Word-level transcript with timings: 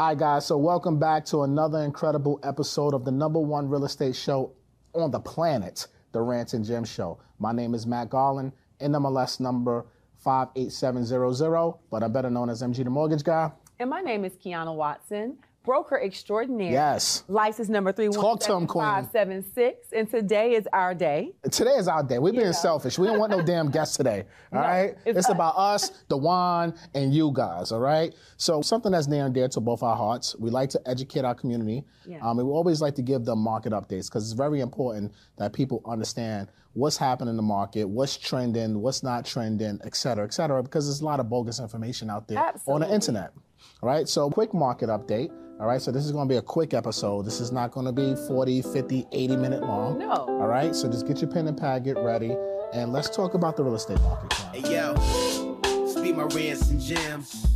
Right, 0.00 0.16
guys, 0.16 0.46
so 0.46 0.56
welcome 0.56 0.98
back 0.98 1.26
to 1.26 1.42
another 1.42 1.80
incredible 1.80 2.40
episode 2.42 2.94
of 2.94 3.04
the 3.04 3.10
number 3.10 3.38
one 3.38 3.68
real 3.68 3.84
estate 3.84 4.16
show 4.16 4.50
on 4.94 5.10
the 5.10 5.20
planet, 5.20 5.88
The 6.12 6.22
Rant 6.22 6.54
and 6.54 6.64
Gems 6.64 6.88
Show. 6.88 7.18
My 7.38 7.52
name 7.52 7.74
is 7.74 7.86
Matt 7.86 8.08
Garland, 8.08 8.52
NMLS 8.80 9.40
number 9.40 9.84
58700, 10.24 11.74
but 11.90 12.02
I'm 12.02 12.14
better 12.14 12.30
known 12.30 12.48
as 12.48 12.62
MG 12.62 12.82
the 12.82 12.88
Mortgage 12.88 13.22
Guy. 13.22 13.52
And 13.78 13.90
my 13.90 14.00
name 14.00 14.24
is 14.24 14.32
Kiana 14.36 14.74
Watson, 14.74 15.36
broker 15.64 16.00
extraordinaire. 16.00 16.72
Yes. 16.72 17.24
License 17.28 17.68
number 17.68 17.92
Talk 17.92 18.40
to 18.40 18.54
'em, 18.54 18.66
Queen. 18.66 18.82
317576. 18.84 19.92
And 19.92 20.10
today 20.10 20.54
is 20.54 20.66
our 20.72 20.94
day. 20.94 21.32
Today 21.50 21.72
is 21.76 21.86
our 21.86 22.02
day. 22.02 22.18
We're 22.18 22.32
being 22.32 22.46
Yeah. 22.46 22.52
selfish. 22.52 22.98
We 22.98 23.06
don't 23.06 23.18
want 23.18 23.30
no 23.30 23.42
damn 23.52 23.70
guests 23.70 23.96
today. 23.96 24.24
All 24.52 24.60
No, 24.60 24.66
right? 24.66 24.94
it's 25.04 25.18
It's, 25.18 25.28
about 25.28 25.54
us, 25.56 25.90
the 26.08 26.16
wine, 26.16 26.74
and 26.94 27.12
you 27.12 27.30
guys. 27.32 27.72
All 27.72 27.80
right? 27.80 28.14
So 28.36 28.62
something 28.62 28.92
that's 28.92 29.06
near 29.06 29.26
and 29.26 29.34
dear 29.34 29.48
to 29.48 29.60
both 29.60 29.82
our 29.82 29.96
hearts. 29.96 30.34
We 30.38 30.50
like 30.50 30.70
to 30.70 30.80
educate 30.88 31.24
our 31.24 31.34
community. 31.34 31.84
Yeah. 32.06 32.26
Um, 32.26 32.38
and 32.38 32.48
we 32.48 32.54
always 32.54 32.80
like 32.80 32.94
to 32.96 33.02
give 33.02 33.24
them 33.24 33.38
market 33.40 33.72
updates 33.72 34.06
because 34.08 34.24
it's 34.24 34.32
very 34.32 34.60
important 34.60 35.12
that 35.36 35.52
people 35.52 35.82
understand 35.84 36.48
what's 36.72 36.96
happening 36.96 37.30
in 37.30 37.36
the 37.36 37.42
market, 37.42 37.84
what's 37.84 38.16
trending, 38.16 38.80
what's 38.80 39.02
not 39.02 39.24
trending, 39.24 39.78
et 39.84 39.94
cetera, 39.94 40.24
et 40.24 40.32
cetera, 40.32 40.62
because 40.62 40.86
there's 40.86 41.00
a 41.00 41.04
lot 41.04 41.18
of 41.20 41.28
bogus 41.28 41.58
information 41.60 42.08
out 42.08 42.28
there 42.28 42.54
on 42.66 42.80
the 42.80 42.92
internet. 42.92 43.32
All 43.82 43.88
right, 43.88 44.08
so 44.08 44.30
quick 44.30 44.54
market 44.54 44.88
update. 44.88 45.30
All 45.60 45.66
right, 45.66 45.82
so 45.82 45.92
this 45.92 46.06
is 46.06 46.12
going 46.12 46.26
to 46.26 46.32
be 46.32 46.38
a 46.38 46.42
quick 46.42 46.72
episode. 46.72 47.26
This 47.26 47.38
is 47.38 47.52
not 47.52 47.70
going 47.70 47.84
to 47.84 47.92
be 47.92 48.16
40, 48.26 48.62
50, 48.62 49.06
80 49.12 49.36
minute 49.36 49.60
long. 49.60 49.98
No. 49.98 50.10
All 50.10 50.46
right, 50.46 50.74
so 50.74 50.90
just 50.90 51.06
get 51.06 51.20
your 51.20 51.30
pen 51.30 51.48
and 51.48 51.56
pad, 51.56 51.84
get 51.84 51.98
ready, 51.98 52.34
and 52.72 52.94
let's 52.94 53.10
talk 53.14 53.34
about 53.34 53.58
the 53.58 53.62
real 53.62 53.74
estate 53.74 54.00
market. 54.00 54.30
Cal. 54.30 54.50
Hey 54.54 54.72
yo, 54.72 55.86
speed 55.86 56.16
my 56.16 56.22
rants 56.22 56.70
and 56.70 56.80
gems. 56.80 57.46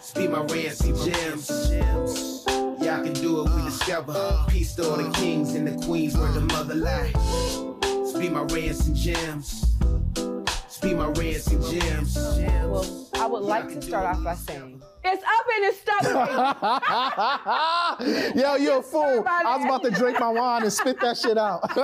Speed 0.00 0.30
my 0.30 0.40
rants 0.40 0.80
and 0.80 0.96
gems. 0.96 2.44
Y'all 2.48 3.04
can 3.04 3.12
do 3.12 3.44
it, 3.44 3.50
we 3.56 3.62
discover. 3.62 4.46
Peace 4.48 4.74
to 4.76 4.88
all 4.88 4.96
the 4.96 5.10
kings 5.10 5.54
and 5.54 5.68
the 5.68 5.84
queens 5.84 6.16
where 6.16 6.32
the 6.32 6.40
mother 6.40 6.74
lie. 6.74 7.12
Speed 8.06 8.32
my 8.32 8.40
rants 8.44 8.86
and 8.86 8.96
gems. 8.96 9.76
Speed 10.66 10.96
my 10.96 11.08
rants 11.08 11.46
and 11.48 11.62
gems. 11.62 12.16
Well, 12.16 13.01
I 13.22 13.26
would 13.26 13.44
like 13.44 13.68
to 13.68 13.80
start 13.80 14.04
off 14.04 14.24
by 14.24 14.34
saying, 14.34 14.82
it's 15.04 15.22
up 15.22 15.46
and 15.54 15.64
it's 15.64 15.80
stuck. 15.80 16.02
Yo, 18.34 18.56
you're 18.56 18.80
a 18.80 18.82
fool. 18.82 19.24
I 19.28 19.56
was 19.56 19.64
about 19.64 19.84
to 19.84 19.92
drink 19.92 20.18
my 20.18 20.28
wine 20.28 20.64
and 20.64 20.72
spit 20.72 20.98
that 21.00 21.16
shit 21.16 21.38
out. 21.38 21.60
so 21.72 21.80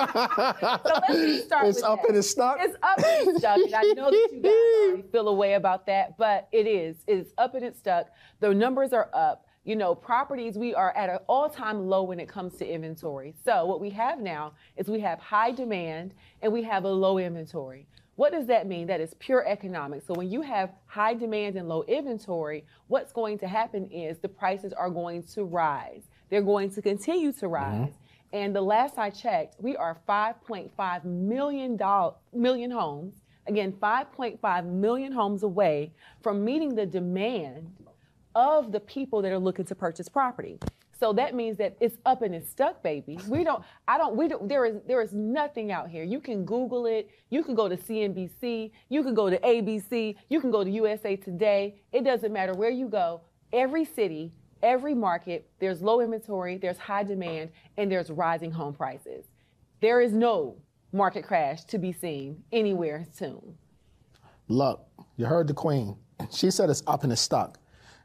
let's 1.08 1.44
start 1.44 1.68
It's 1.68 1.80
up 1.84 2.00
that. 2.02 2.08
and 2.08 2.16
it's 2.18 2.28
stuck? 2.28 2.56
It's 2.60 2.74
up 2.82 2.98
and 2.98 3.28
it's 3.28 3.38
stuck. 3.38 3.56
And 3.56 3.72
I 3.72 3.82
know 3.92 4.10
that 4.10 4.30
you 4.32 4.40
guys 4.42 4.52
already 4.90 5.02
feel 5.12 5.28
a 5.28 5.34
way 5.34 5.54
about 5.54 5.86
that, 5.86 6.18
but 6.18 6.48
it 6.50 6.66
is. 6.66 6.96
It's 7.06 7.30
up 7.38 7.54
and 7.54 7.64
it's 7.64 7.78
stuck. 7.78 8.08
The 8.40 8.52
numbers 8.52 8.92
are 8.92 9.08
up. 9.14 9.44
You 9.62 9.76
know, 9.76 9.94
properties, 9.94 10.58
we 10.58 10.74
are 10.74 10.90
at 10.96 11.08
an 11.08 11.18
all 11.28 11.48
time 11.48 11.86
low 11.86 12.02
when 12.02 12.18
it 12.18 12.28
comes 12.28 12.56
to 12.56 12.66
inventory. 12.66 13.36
So, 13.44 13.64
what 13.64 13.80
we 13.80 13.90
have 13.90 14.18
now 14.18 14.54
is 14.76 14.88
we 14.88 14.98
have 15.00 15.20
high 15.20 15.52
demand 15.52 16.14
and 16.42 16.52
we 16.52 16.64
have 16.64 16.82
a 16.84 16.90
low 16.90 17.18
inventory. 17.18 17.86
What 18.18 18.32
does 18.32 18.48
that 18.48 18.66
mean? 18.66 18.88
That 18.88 19.00
is 19.00 19.14
pure 19.20 19.46
economics. 19.46 20.08
So, 20.08 20.14
when 20.14 20.28
you 20.28 20.42
have 20.42 20.72
high 20.86 21.14
demand 21.14 21.54
and 21.54 21.68
low 21.68 21.84
inventory, 21.84 22.64
what's 22.88 23.12
going 23.12 23.38
to 23.38 23.46
happen 23.46 23.88
is 23.92 24.18
the 24.18 24.28
prices 24.28 24.72
are 24.72 24.90
going 24.90 25.22
to 25.34 25.44
rise. 25.44 26.02
They're 26.28 26.42
going 26.42 26.70
to 26.72 26.82
continue 26.82 27.30
to 27.30 27.44
mm-hmm. 27.44 27.54
rise. 27.54 27.92
And 28.32 28.56
the 28.56 28.60
last 28.60 28.98
I 28.98 29.10
checked, 29.10 29.54
we 29.60 29.76
are 29.76 30.00
5.5 30.08 31.04
million 31.04 31.76
doll- 31.76 32.20
million 32.32 32.72
homes. 32.72 33.14
Again, 33.46 33.72
5.5 33.80 34.66
million 34.66 35.12
homes 35.12 35.44
away 35.44 35.92
from 36.20 36.44
meeting 36.44 36.74
the 36.74 36.86
demand 36.86 37.72
of 38.34 38.72
the 38.72 38.80
people 38.80 39.22
that 39.22 39.30
are 39.30 39.38
looking 39.38 39.64
to 39.66 39.76
purchase 39.76 40.08
property. 40.08 40.58
So 40.98 41.12
that 41.12 41.34
means 41.34 41.56
that 41.58 41.76
it's 41.80 41.96
up 42.06 42.22
and 42.22 42.34
it's 42.34 42.50
stuck, 42.50 42.82
baby. 42.82 43.18
We 43.28 43.44
don't, 43.44 43.62
I 43.86 43.98
don't, 43.98 44.16
we 44.16 44.26
don't, 44.26 44.48
there 44.48 44.64
is, 44.64 44.76
there 44.86 45.00
is 45.00 45.12
nothing 45.12 45.70
out 45.70 45.88
here. 45.88 46.02
You 46.02 46.20
can 46.20 46.44
Google 46.44 46.86
it. 46.86 47.08
You 47.30 47.44
can 47.44 47.54
go 47.54 47.68
to 47.68 47.76
CNBC. 47.76 48.72
You 48.88 49.02
can 49.04 49.14
go 49.14 49.30
to 49.30 49.38
ABC. 49.38 50.16
You 50.28 50.40
can 50.40 50.50
go 50.50 50.64
to 50.64 50.70
USA 50.70 51.14
Today. 51.14 51.76
It 51.92 52.04
doesn't 52.04 52.32
matter 52.32 52.52
where 52.52 52.70
you 52.70 52.88
go. 52.88 53.20
Every 53.52 53.84
city, 53.84 54.32
every 54.62 54.94
market, 54.94 55.48
there's 55.60 55.82
low 55.82 56.00
inventory, 56.00 56.58
there's 56.58 56.78
high 56.78 57.04
demand, 57.04 57.50
and 57.76 57.90
there's 57.90 58.10
rising 58.10 58.50
home 58.50 58.74
prices. 58.74 59.26
There 59.80 60.00
is 60.00 60.12
no 60.12 60.56
market 60.92 61.24
crash 61.24 61.64
to 61.66 61.78
be 61.78 61.92
seen 61.92 62.42
anywhere 62.50 63.06
soon. 63.14 63.56
Look, 64.48 64.84
you 65.16 65.26
heard 65.26 65.46
the 65.46 65.54
queen. 65.54 65.96
She 66.32 66.50
said 66.50 66.70
it's 66.70 66.82
up 66.88 67.04
and 67.04 67.12
it's 67.12 67.20
stuck. 67.20 67.58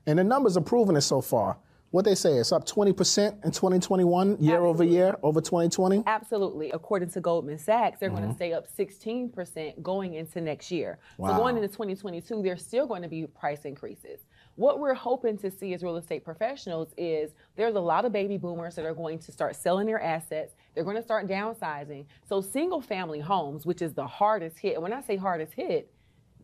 And 0.06 0.20
the 0.20 0.24
numbers 0.24 0.58
are 0.58 0.62
proving 0.62 0.96
it 0.96 1.02
so 1.02 1.22
far. 1.22 1.58
What 1.94 2.06
they 2.06 2.16
say, 2.16 2.40
it's 2.40 2.52
up 2.52 2.66
20% 2.66 3.46
in 3.46 3.52
2021, 3.52 4.38
year 4.40 4.62
over 4.62 4.84
year, 4.84 5.16
over 5.22 5.40
2020. 5.40 6.02
Absolutely. 6.08 6.72
According 6.72 7.12
to 7.12 7.22
Goldman 7.22 7.60
Sachs, 7.60 8.00
they're 8.00 8.10
going 8.10 8.24
to 8.24 8.30
mm-hmm. 8.30 8.36
stay 8.36 8.54
up 8.54 8.66
16% 8.68 9.80
going 9.84 10.16
into 10.16 10.42
next 10.42 10.72
year. 10.72 10.98
Wow. 11.20 11.30
So 11.30 11.36
going 11.38 11.56
into 11.56 11.68
2022, 11.68 12.42
there's 12.42 12.66
still 12.66 12.88
going 12.88 13.04
to 13.04 13.08
be 13.08 13.28
price 13.28 13.66
increases. 13.66 14.22
What 14.56 14.80
we're 14.80 14.96
hoping 14.96 15.38
to 15.38 15.52
see 15.52 15.76
as 15.76 15.84
real 15.84 15.98
estate 15.98 16.26
professionals 16.26 16.96
is 16.98 17.36
there's 17.56 17.76
a 17.76 17.80
lot 17.80 18.06
of 18.06 18.12
baby 18.12 18.40
boomers 18.40 18.74
that 18.74 18.86
are 18.86 18.96
going 18.96 19.20
to 19.20 19.32
start 19.32 19.56
selling 19.56 19.86
their 19.86 20.02
assets. 20.02 20.56
They're 20.74 20.84
going 20.84 20.98
to 20.98 21.04
start 21.04 21.28
downsizing. 21.28 22.06
So 22.28 22.42
single 22.42 22.82
family 22.82 23.20
homes, 23.20 23.68
which 23.68 23.84
is 23.84 23.94
the 23.94 24.08
hardest 24.08 24.58
hit, 24.58 24.74
and 24.74 24.82
when 24.82 24.94
I 24.94 25.02
say 25.02 25.16
hardest 25.16 25.54
hit, 25.54 25.94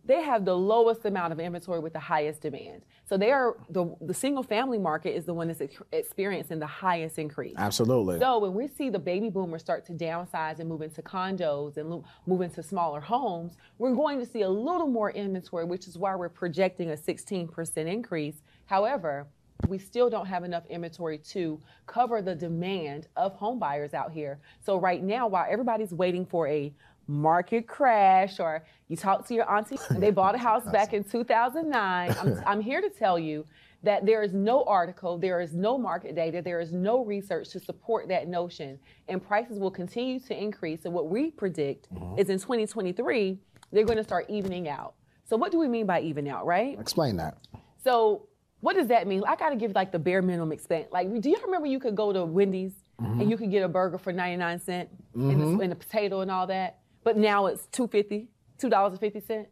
they 0.06 0.22
have 0.22 0.46
the 0.46 0.56
lowest 0.56 1.06
amount 1.06 1.34
of 1.34 1.40
inventory 1.40 1.80
with 1.80 1.94
the 1.94 2.00
highest 2.00 2.42
demand. 2.42 2.84
So 3.08 3.18
they 3.18 3.32
are 3.32 3.58
the, 3.70 3.96
the 4.02 4.14
single 4.14 4.44
family 4.44 4.78
market 4.78 5.16
is 5.16 5.26
the 5.26 5.34
one 5.34 5.48
that's 5.48 5.62
ex- 5.62 5.82
experiencing 5.92 6.60
the 6.60 6.68
highest 6.68 7.18
increase. 7.18 7.56
Absolutely. 7.58 8.20
So 8.20 8.40
when 8.40 8.54
we 8.54 8.68
see 8.68 8.90
the 8.90 9.00
baby 9.00 9.30
boomers 9.30 9.62
start 9.62 9.86
to 9.88 9.94
downsize 9.94 10.60
and 10.60 10.70
move 10.70 10.82
into 10.82 11.02
condos 11.02 11.78
and 11.78 11.90
lo- 11.90 12.04
move 12.26 12.42
into 12.42 12.64
smaller 12.64 13.02
homes, 13.02 13.58
we're 13.78 13.94
going 13.94 14.20
to 14.20 14.26
see 14.26 14.42
a 14.42 14.50
little 14.50 14.88
more 14.88 15.12
inventory, 15.12 15.66
which 15.66 15.88
is 15.88 15.98
why 15.98 16.16
we're 16.16 16.30
projecting 16.30 16.92
a 16.92 16.96
16% 16.96 17.78
increase. 17.78 18.42
However, 18.66 19.28
we 19.68 19.78
still 19.78 20.10
don't 20.10 20.26
have 20.26 20.44
enough 20.44 20.66
inventory 20.70 21.18
to 21.18 21.60
cover 21.86 22.22
the 22.22 22.34
demand 22.34 23.08
of 23.18 23.36
home 23.36 23.60
buyers 23.60 23.94
out 23.94 24.12
here. 24.12 24.40
So 24.62 24.80
right 24.80 25.04
now, 25.04 25.28
while 25.28 25.46
everybody's 25.50 25.94
waiting 25.94 26.26
for 26.26 26.48
a 26.48 26.74
market 27.10 27.68
crash 27.68 28.40
or 28.40 28.64
you 28.88 28.96
talk 28.96 29.28
to 29.28 29.34
your 29.34 29.50
auntie, 29.52 29.78
they 29.92 30.12
bought 30.12 30.36
a 30.36 30.38
house 30.38 30.64
back 30.72 30.94
in 30.94 31.04
2009, 31.04 32.16
I'm, 32.20 32.44
I'm 32.48 32.62
here 32.62 32.82
to 32.82 32.90
tell 32.90 33.18
you 33.18 33.46
that 33.82 34.06
there 34.06 34.22
is 34.22 34.34
no 34.34 34.64
article, 34.66 35.18
there 35.18 35.42
is 35.42 35.54
no 35.54 35.78
market 35.78 36.16
data, 36.16 36.42
there 36.42 36.60
is 36.60 36.72
no 36.72 37.04
research 37.04 37.50
to 37.50 37.60
support 37.60 38.08
that 38.10 38.28
notion, 38.28 38.78
and 39.08 39.26
prices 39.26 39.58
will 39.58 39.72
continue 39.72 40.20
to 40.20 40.38
increase. 40.38 40.86
And 40.86 40.94
what 40.94 41.10
we 41.10 41.32
predict 41.32 41.94
mm-hmm. 41.94 42.20
is 42.20 42.30
in 42.30 42.38
2023, 42.40 43.40
they're 43.72 43.86
going 43.86 43.98
to 43.98 44.04
start 44.04 44.30
evening 44.30 44.68
out. 44.68 44.96
So, 45.26 45.38
what 45.38 45.52
do 45.52 45.60
we 45.60 45.68
mean 45.68 45.86
by 45.86 46.02
even 46.02 46.28
out, 46.28 46.46
right? 46.46 46.78
Explain 46.80 47.16
that. 47.18 47.38
So, 47.82 48.28
what 48.60 48.76
does 48.76 48.88
that 48.88 49.08
mean? 49.08 49.24
I 49.26 49.36
got 49.38 49.52
to 49.52 49.56
give 49.56 49.74
like 49.74 49.92
the 49.92 50.00
bare 50.00 50.22
minimum 50.22 50.52
expense. 50.52 50.88
Like, 50.92 51.08
do 51.22 51.30
you 51.30 51.38
remember 51.46 51.68
you 51.68 51.80
could 51.80 51.96
go 51.96 52.12
to 52.12 52.26
Wendy's 52.26 52.74
mm-hmm. 53.02 53.22
and 53.22 53.30
you 53.30 53.38
could 53.38 53.52
get 53.52 53.64
a 53.64 53.70
burger 53.70 53.98
for 53.98 54.12
99 54.12 54.60
cents 54.60 54.94
and, 55.14 55.30
the, 55.30 55.36
mm-hmm. 55.36 55.62
and 55.62 55.72
the 55.72 55.76
potato 55.76 56.20
and 56.20 56.30
all 56.30 56.48
that? 56.48 56.79
But 57.04 57.18
now 57.18 57.48
it's 57.48 57.66
250 57.68 58.30
$2.50. 58.60 59.48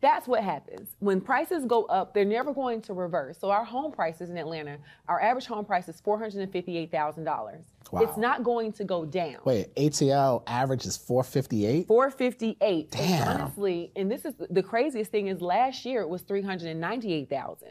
That's 0.00 0.26
what 0.26 0.42
happens. 0.42 0.96
When 1.00 1.20
prices 1.20 1.66
go 1.66 1.84
up, 1.84 2.14
they're 2.14 2.24
never 2.24 2.54
going 2.54 2.80
to 2.82 2.94
reverse. 2.94 3.36
So 3.38 3.50
our 3.50 3.66
home 3.66 3.92
prices 3.92 4.30
in 4.30 4.38
Atlanta, 4.38 4.78
our 5.08 5.20
average 5.20 5.44
home 5.44 5.66
price 5.66 5.88
is 5.88 6.00
$458,000. 6.00 7.64
Wow. 7.92 8.00
It's 8.00 8.16
not 8.16 8.42
going 8.42 8.72
to 8.72 8.84
go 8.84 9.04
down. 9.04 9.36
Wait, 9.44 9.74
ATL 9.74 10.42
average 10.46 10.86
is 10.86 10.96
458? 10.96 11.86
458. 11.86 12.94
And 12.94 13.08
Damn. 13.08 13.28
honestly, 13.28 13.92
and 13.94 14.10
this 14.10 14.24
is 14.24 14.32
the 14.48 14.62
craziest 14.62 15.10
thing 15.10 15.26
is 15.26 15.42
last 15.42 15.84
year 15.84 16.00
it 16.00 16.08
was 16.08 16.22
398,000. 16.22 17.68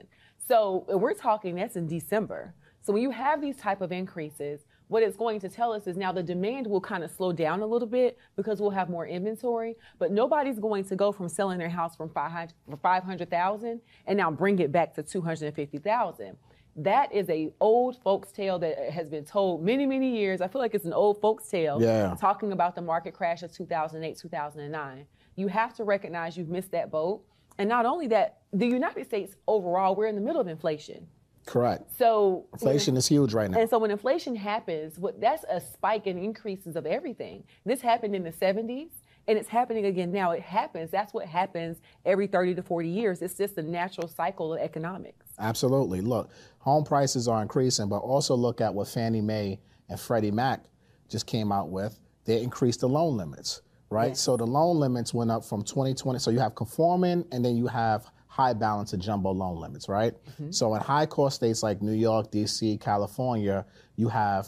So 0.48 0.86
we're 0.88 1.14
talking 1.16 1.56
that's 1.56 1.78
in 1.78 1.88
December. 1.88 2.54
So 2.82 2.94
when 2.94 3.02
you 3.02 3.12
have 3.12 3.42
these 3.42 3.56
type 3.56 3.82
of 3.82 3.92
increases, 3.92 4.62
what 4.90 5.02
it's 5.04 5.16
going 5.16 5.40
to 5.40 5.48
tell 5.50 5.72
us 5.72 5.88
is 5.88 5.96
now 5.96 6.12
the 6.12 6.22
demand 6.22 6.68
will 6.68 6.82
kind 6.82 7.04
of 7.04 7.12
slow 7.12 7.32
down 7.32 7.62
a 7.62 7.66
little 7.66 7.88
bit 7.88 8.18
because 8.36 8.60
we'll 8.60 8.72
have 8.72 8.90
more 8.90 9.08
inventory, 9.08 9.76
but 10.00 10.12
nobody's 10.12 10.60
going 10.60 10.84
to 10.84 10.96
go 10.96 11.12
from 11.12 11.30
selling 11.30 11.60
their 11.60 11.70
house 11.70 11.96
from 11.96 12.10
500 12.10 12.54
for 12.70 12.76
500,000 12.78 13.80
and 14.08 14.18
now 14.18 14.30
bring 14.32 14.60
it 14.60 14.72
back 14.72 14.94
to 14.96 15.04
250,000. 15.04 16.36
that 16.76 17.12
is 17.14 17.30
a 17.30 17.52
old 17.60 18.02
folks 18.04 18.32
tale 18.32 18.58
that 18.60 18.78
has 18.92 19.10
been 19.10 19.26
told 19.26 19.62
many 19.64 19.86
many 19.86 20.16
years 20.18 20.40
i 20.40 20.48
feel 20.48 20.62
like 20.62 20.74
it's 20.76 20.86
an 20.86 20.94
old 20.94 21.20
folks 21.20 21.48
tale 21.50 21.82
Yeah. 21.82 22.16
talking 22.20 22.52
about 22.52 22.74
the 22.76 22.82
market 22.82 23.14
crash 23.14 23.42
of 23.44 23.52
2008 23.52 24.18
2009 24.18 25.06
you 25.36 25.48
have 25.48 25.74
to 25.76 25.84
recognize 25.84 26.38
you've 26.38 26.48
missed 26.48 26.72
that 26.72 26.90
boat 26.92 27.24
and 27.58 27.68
not 27.68 27.86
only 27.86 28.08
that 28.08 28.38
the 28.54 28.68
united 28.68 29.06
states 29.06 29.36
overall 29.48 29.96
we're 29.96 30.06
in 30.08 30.16
the 30.16 30.22
middle 30.22 30.40
of 30.40 30.48
inflation 30.48 31.08
Correct. 31.50 31.92
so 31.98 32.46
Inflation 32.54 32.96
is 32.96 33.08
huge 33.08 33.34
right 33.34 33.50
now. 33.50 33.60
and 33.60 33.68
so 33.68 33.80
when 33.80 33.90
inflation 33.90 34.36
happens, 34.36 35.00
what 35.00 35.20
that's 35.20 35.44
a 35.50 35.60
spike 35.60 36.06
in 36.06 36.20
increases 36.20 36.76
of 36.76 36.86
everything. 36.86 37.44
This 37.66 37.82
happened 37.82 38.16
in 38.16 38.24
the 38.24 38.32
70s 38.32 38.90
and 39.28 39.36
it's 39.36 39.50
happening 39.50 39.86
again 39.86 40.12
now. 40.12 40.30
It 40.30 40.44
happens. 40.44 40.92
That's 40.92 41.12
what 41.12 41.26
happens 41.26 41.78
every 42.06 42.28
30 42.28 42.54
to 42.54 42.62
40 42.62 42.88
years. 42.88 43.24
It's 43.24 43.34
just 43.34 43.58
a 43.58 43.64
natural 43.64 44.08
cycle 44.08 44.54
of 44.54 44.60
economics. 44.60 45.26
Absolutely. 45.40 46.02
Look, 46.02 46.30
home 46.60 46.84
prices 46.84 47.28
are 47.28 47.42
increasing, 47.42 47.90
but 47.90 47.98
also 47.98 48.36
look 48.36 48.62
at 48.62 48.72
what 48.72 48.88
Fannie 48.88 49.22
Mae 49.22 49.60
and 49.90 50.00
Freddie 50.00 50.32
Mac 50.32 50.66
just 51.10 51.26
came 51.26 51.52
out 51.52 51.70
with. 51.70 52.00
They 52.26 52.44
increased 52.44 52.82
the 52.82 52.90
loan 52.90 53.18
limits, 53.18 53.64
right? 53.90 54.16
So 54.16 54.38
the 54.38 54.46
loan 54.46 54.78
limits 54.78 55.16
went 55.16 55.32
up 55.32 55.44
from 55.44 55.64
2020. 55.64 56.20
So 56.20 56.30
you 56.30 56.38
have 56.40 56.54
conforming 56.54 57.26
and 57.32 57.44
then 57.44 57.56
you 57.58 57.66
have 57.66 58.06
high 58.40 58.54
balance 58.54 58.94
and 58.94 59.02
jumbo 59.08 59.32
loan 59.32 59.58
limits, 59.66 59.86
right? 59.90 60.14
So 60.52 60.66
in 60.76 60.82
high 60.82 61.06
cost 61.16 61.34
states 61.40 61.62
like 61.68 61.78
New 61.82 61.98
York, 62.08 62.26
DC, 62.32 62.80
California, 62.80 63.66
you 64.02 64.08
have 64.10 64.44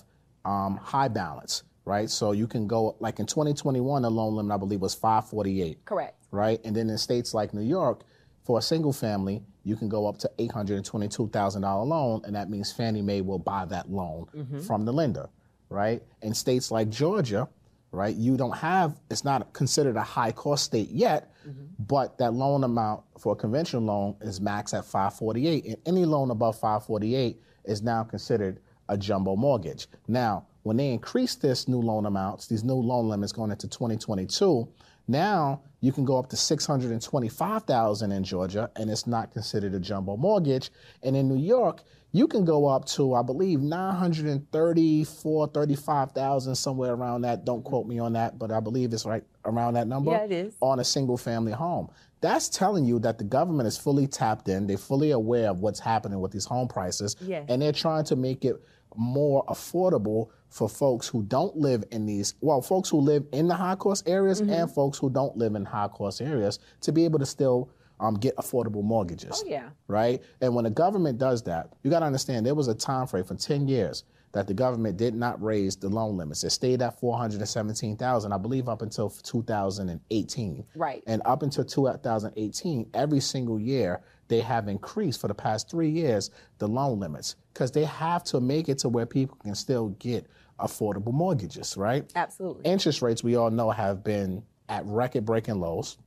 um, 0.46 0.74
high 0.78 1.10
balance, 1.10 1.64
right? 1.94 2.10
So 2.10 2.32
you 2.42 2.48
can 2.48 2.64
go, 2.68 2.96
like 3.06 3.20
in 3.20 3.26
2021, 3.26 4.02
the 4.04 4.10
loan 4.10 4.36
limit, 4.38 4.52
I 4.54 4.58
believe, 4.58 4.82
was 4.82 4.96
548 4.96 5.84
Correct. 5.86 6.16
right? 6.32 6.60
And 6.66 6.74
then 6.76 6.90
in 6.90 6.98
states 6.98 7.34
like 7.34 7.54
New 7.54 7.68
York, 7.80 7.98
for 8.44 8.58
a 8.60 8.62
single 8.62 8.94
family, 8.94 9.38
you 9.64 9.76
can 9.76 9.90
go 9.90 10.08
up 10.10 10.18
to 10.20 10.28
$822,000 10.40 11.86
loan, 11.88 12.22
and 12.26 12.36
that 12.36 12.50
means 12.50 12.72
Fannie 12.72 13.02
Mae 13.02 13.22
will 13.22 13.40
buy 13.40 13.66
that 13.66 13.90
loan 13.92 14.26
from 14.68 14.86
the 14.86 14.94
lender, 14.94 15.28
right? 15.70 16.02
In 16.22 16.34
states 16.34 16.72
like 16.72 16.90
Georgia, 16.90 17.48
right, 17.92 18.16
you 18.16 18.38
don't 18.38 18.58
have, 18.58 19.00
it's 19.10 19.24
not 19.24 19.52
considered 19.54 19.96
a 19.96 20.04
high 20.04 20.32
cost 20.32 20.66
state 20.66 20.90
yet, 20.90 21.34
mm-hmm. 21.48 21.66
but 21.80 22.18
that 22.18 22.34
loan 22.34 22.64
amount 22.64 23.04
for 23.20 23.34
a 23.34 23.36
conventional 23.36 23.84
loan 23.84 24.16
is 24.22 24.40
max 24.40 24.74
at 24.74 24.86
548, 24.86 25.66
and 25.66 25.78
any 25.86 26.06
loan 26.06 26.32
above 26.32 26.56
548 26.56 27.42
is 27.66 27.82
now 27.82 28.04
considered 28.04 28.60
a 28.90 28.98
jumbo 28.98 29.36
mortgage. 29.36 29.88
Now, 30.08 30.46
when 30.64 30.78
they 30.78 30.92
increase 30.92 31.36
this 31.36 31.68
new 31.68 31.80
loan 31.80 32.06
amounts, 32.06 32.48
these 32.48 32.64
new 32.64 32.76
loan 32.76 33.10
limits 33.10 33.32
going 33.32 33.52
into 33.52 33.68
2022, 33.68 34.68
now 35.12 35.62
you 35.82 35.92
can 35.92 36.06
go 36.06 36.18
up 36.18 36.30
to 36.30 36.36
625,000 36.38 38.12
in 38.12 38.24
Georgia 38.24 38.70
and 38.76 38.90
it's 38.90 39.06
not 39.08 39.32
considered 39.32 39.74
a 39.74 39.80
jumbo 39.80 40.16
mortgage. 40.18 40.72
And 41.04 41.16
in 41.16 41.28
New 41.28 41.38
York, 41.38 41.84
you 42.14 42.28
can 42.28 42.44
go 42.46 42.68
up 42.68 42.86
to 42.86 43.14
I 43.14 43.22
believe 43.24 43.60
934, 43.62 45.48
35,000 45.48 46.56
somewhere 46.56 46.94
around 46.94 47.22
that. 47.22 47.46
Don't 47.46 47.64
quote 47.64 47.88
me 47.88 48.00
on 48.00 48.14
that, 48.14 48.38
but 48.40 48.52
I 48.52 48.60
believe 48.60 48.94
it's 48.94 49.06
right 49.06 49.24
around 49.46 49.74
that 49.76 49.88
number 49.88 50.12
Yeah, 50.12 50.24
it 50.26 50.32
is. 50.32 50.56
on 50.62 50.80
a 50.80 50.84
single 50.84 51.18
family 51.18 51.52
home. 51.52 51.90
That's 52.22 52.50
telling 52.50 52.86
you 52.86 53.00
that 53.00 53.18
the 53.18 53.24
government 53.24 53.68
is 53.68 53.78
fully 53.78 54.06
tapped 54.08 54.48
in. 54.48 54.68
They're 54.68 54.78
fully 54.78 55.12
aware 55.12 55.50
of 55.50 55.60
what's 55.62 55.80
happening 55.80 56.20
with 56.20 56.32
these 56.32 56.46
home 56.46 56.68
prices. 56.68 57.16
Yes. 57.22 57.46
And 57.50 57.62
they're 57.62 57.72
trying 57.72 58.04
to 58.06 58.16
make 58.16 58.46
it 58.46 58.56
more 58.96 59.44
affordable 59.46 60.30
for 60.52 60.70
folks 60.70 61.08
who 61.08 61.24
don't 61.24 61.56
live 61.58 61.84
in 61.92 62.06
these, 62.06 62.36
well, 62.42 62.62
folks 62.62 62.90
who 62.90 62.98
live 63.00 63.26
in 63.32 63.48
the 63.48 63.56
high 63.56 63.76
cost 63.76 64.08
areas 64.08 64.42
Mm-hmm. 64.42 64.52
and 64.52 64.72
folks 64.72 64.98
who 65.00 65.10
don't 65.10 65.36
live 65.38 65.56
in 65.56 65.66
high 65.66 65.88
cost 65.88 66.22
areas 66.22 66.60
to 66.82 66.92
be 66.92 67.06
able 67.06 67.20
to 67.20 67.26
still 67.26 67.70
um, 68.00 68.16
get 68.16 68.36
affordable 68.38 68.84
mortgages. 68.84 69.44
Oh, 69.46 69.50
yeah. 69.50 69.70
Right? 69.88 70.22
And 70.42 70.54
when 70.54 70.66
the 70.66 70.70
government 70.72 71.18
does 71.18 71.42
that, 71.44 71.72
you 71.84 71.90
got 71.90 72.00
to 72.00 72.06
understand 72.06 72.46
there 72.46 72.54
was 72.56 72.68
a 72.68 72.76
time 72.76 73.08
frame 73.08 73.24
for 73.24 73.36
10 73.36 73.68
years 73.68 74.04
that 74.34 74.48
the 74.48 74.54
government 74.54 74.98
did 74.98 75.14
not 75.14 75.42
raise 75.44 75.76
the 75.76 75.90
loan 75.90 76.16
limits. 76.18 76.44
It 76.44 76.52
stayed 76.52 76.82
at 76.82 77.00
417,000, 77.00 78.32
I 78.32 78.38
believe, 78.38 78.70
up 78.70 78.82
until 78.82 79.10
2018. 79.10 80.66
Right. 80.76 81.04
And 81.08 81.22
up 81.26 81.44
until 81.44 81.64
2018, 81.64 82.90
every 82.94 83.20
single 83.20 83.60
year, 83.60 84.02
they 84.30 84.40
have 84.40 84.68
increased 84.68 85.20
for 85.20 85.28
the 85.28 85.34
past 85.34 85.70
three 85.70 85.90
years 85.90 86.32
the 86.60 86.68
loan 86.68 87.00
limits 87.00 87.36
because 87.54 87.72
they 87.72 87.84
have 87.84 88.24
to 88.26 88.40
make 88.40 88.70
it 88.70 88.78
to 88.80 88.90
where 88.90 89.06
people 89.06 89.38
can 89.44 89.56
still 89.56 89.90
get 90.00 90.26
affordable 90.62 91.14
mortgages, 91.14 91.76
right? 91.78 92.12
Absolutely. 92.16 92.64
Interest 92.66 93.02
rates, 93.02 93.24
we 93.24 93.36
all 93.36 93.50
know, 93.52 93.70
have 93.72 94.04
been 94.04 94.44
at 94.70 94.86
record 94.86 95.26
breaking 95.26 95.60
lows. 95.60 95.98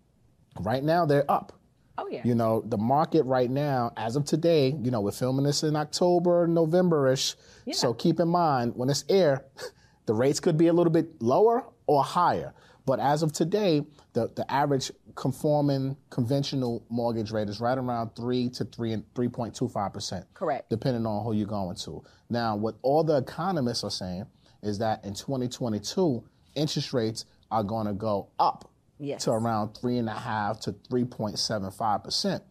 Right 0.60 0.82
now, 0.82 1.04
they're 1.04 1.30
up. 1.30 1.52
oh, 1.98 2.08
yeah. 2.08 2.22
You 2.24 2.34
know, 2.34 2.62
the 2.66 2.78
market 2.78 3.24
right 3.24 3.50
now, 3.50 3.92
as 3.96 4.16
of 4.16 4.24
today, 4.24 4.74
you 4.82 4.90
know, 4.90 5.00
we're 5.00 5.12
filming 5.12 5.44
this 5.44 5.62
in 5.62 5.76
October, 5.76 6.46
November 6.46 7.08
ish. 7.08 7.34
Yeah. 7.66 7.74
So 7.74 7.92
keep 7.94 8.20
in 8.20 8.28
mind 8.28 8.72
when 8.76 8.88
it's 8.88 9.04
air, 9.08 9.44
the 10.06 10.14
rates 10.14 10.40
could 10.40 10.56
be 10.56 10.68
a 10.68 10.72
little 10.72 10.92
bit 10.92 11.20
lower 11.20 11.64
or 11.86 12.02
higher. 12.04 12.54
But 12.86 13.00
as 13.00 13.22
of 13.22 13.32
today, 13.32 13.82
the, 14.12 14.30
the 14.34 14.50
average 14.52 14.90
conforming 15.14 15.96
conventional 16.10 16.84
mortgage 16.90 17.30
rate 17.30 17.48
is 17.48 17.60
right 17.60 17.78
around 17.78 18.10
three 18.14 18.48
to 18.50 18.64
three 18.64 18.92
and 18.92 19.04
three 19.14 19.28
point 19.28 19.54
two 19.54 19.68
five 19.68 19.92
percent. 19.92 20.26
Correct. 20.34 20.68
Depending 20.68 21.06
on 21.06 21.24
who 21.24 21.32
you're 21.32 21.46
going 21.46 21.76
to. 21.76 22.02
Now, 22.28 22.56
what 22.56 22.74
all 22.82 23.02
the 23.02 23.16
economists 23.16 23.84
are 23.84 23.90
saying 23.90 24.26
is 24.64 24.78
that 24.78 25.04
in 25.04 25.14
2022, 25.14 26.22
interest 26.54 26.92
rates 26.92 27.24
are 27.50 27.62
going 27.62 27.86
to 27.86 27.92
go 27.92 28.28
up 28.38 28.70
Yes. 28.98 29.24
to 29.24 29.32
around 29.32 29.74
three 29.74 29.98
and 29.98 30.08
a 30.08 30.12
half 30.12 30.60
to 30.60 30.72
3.75 30.72 32.04
percent, 32.04 32.42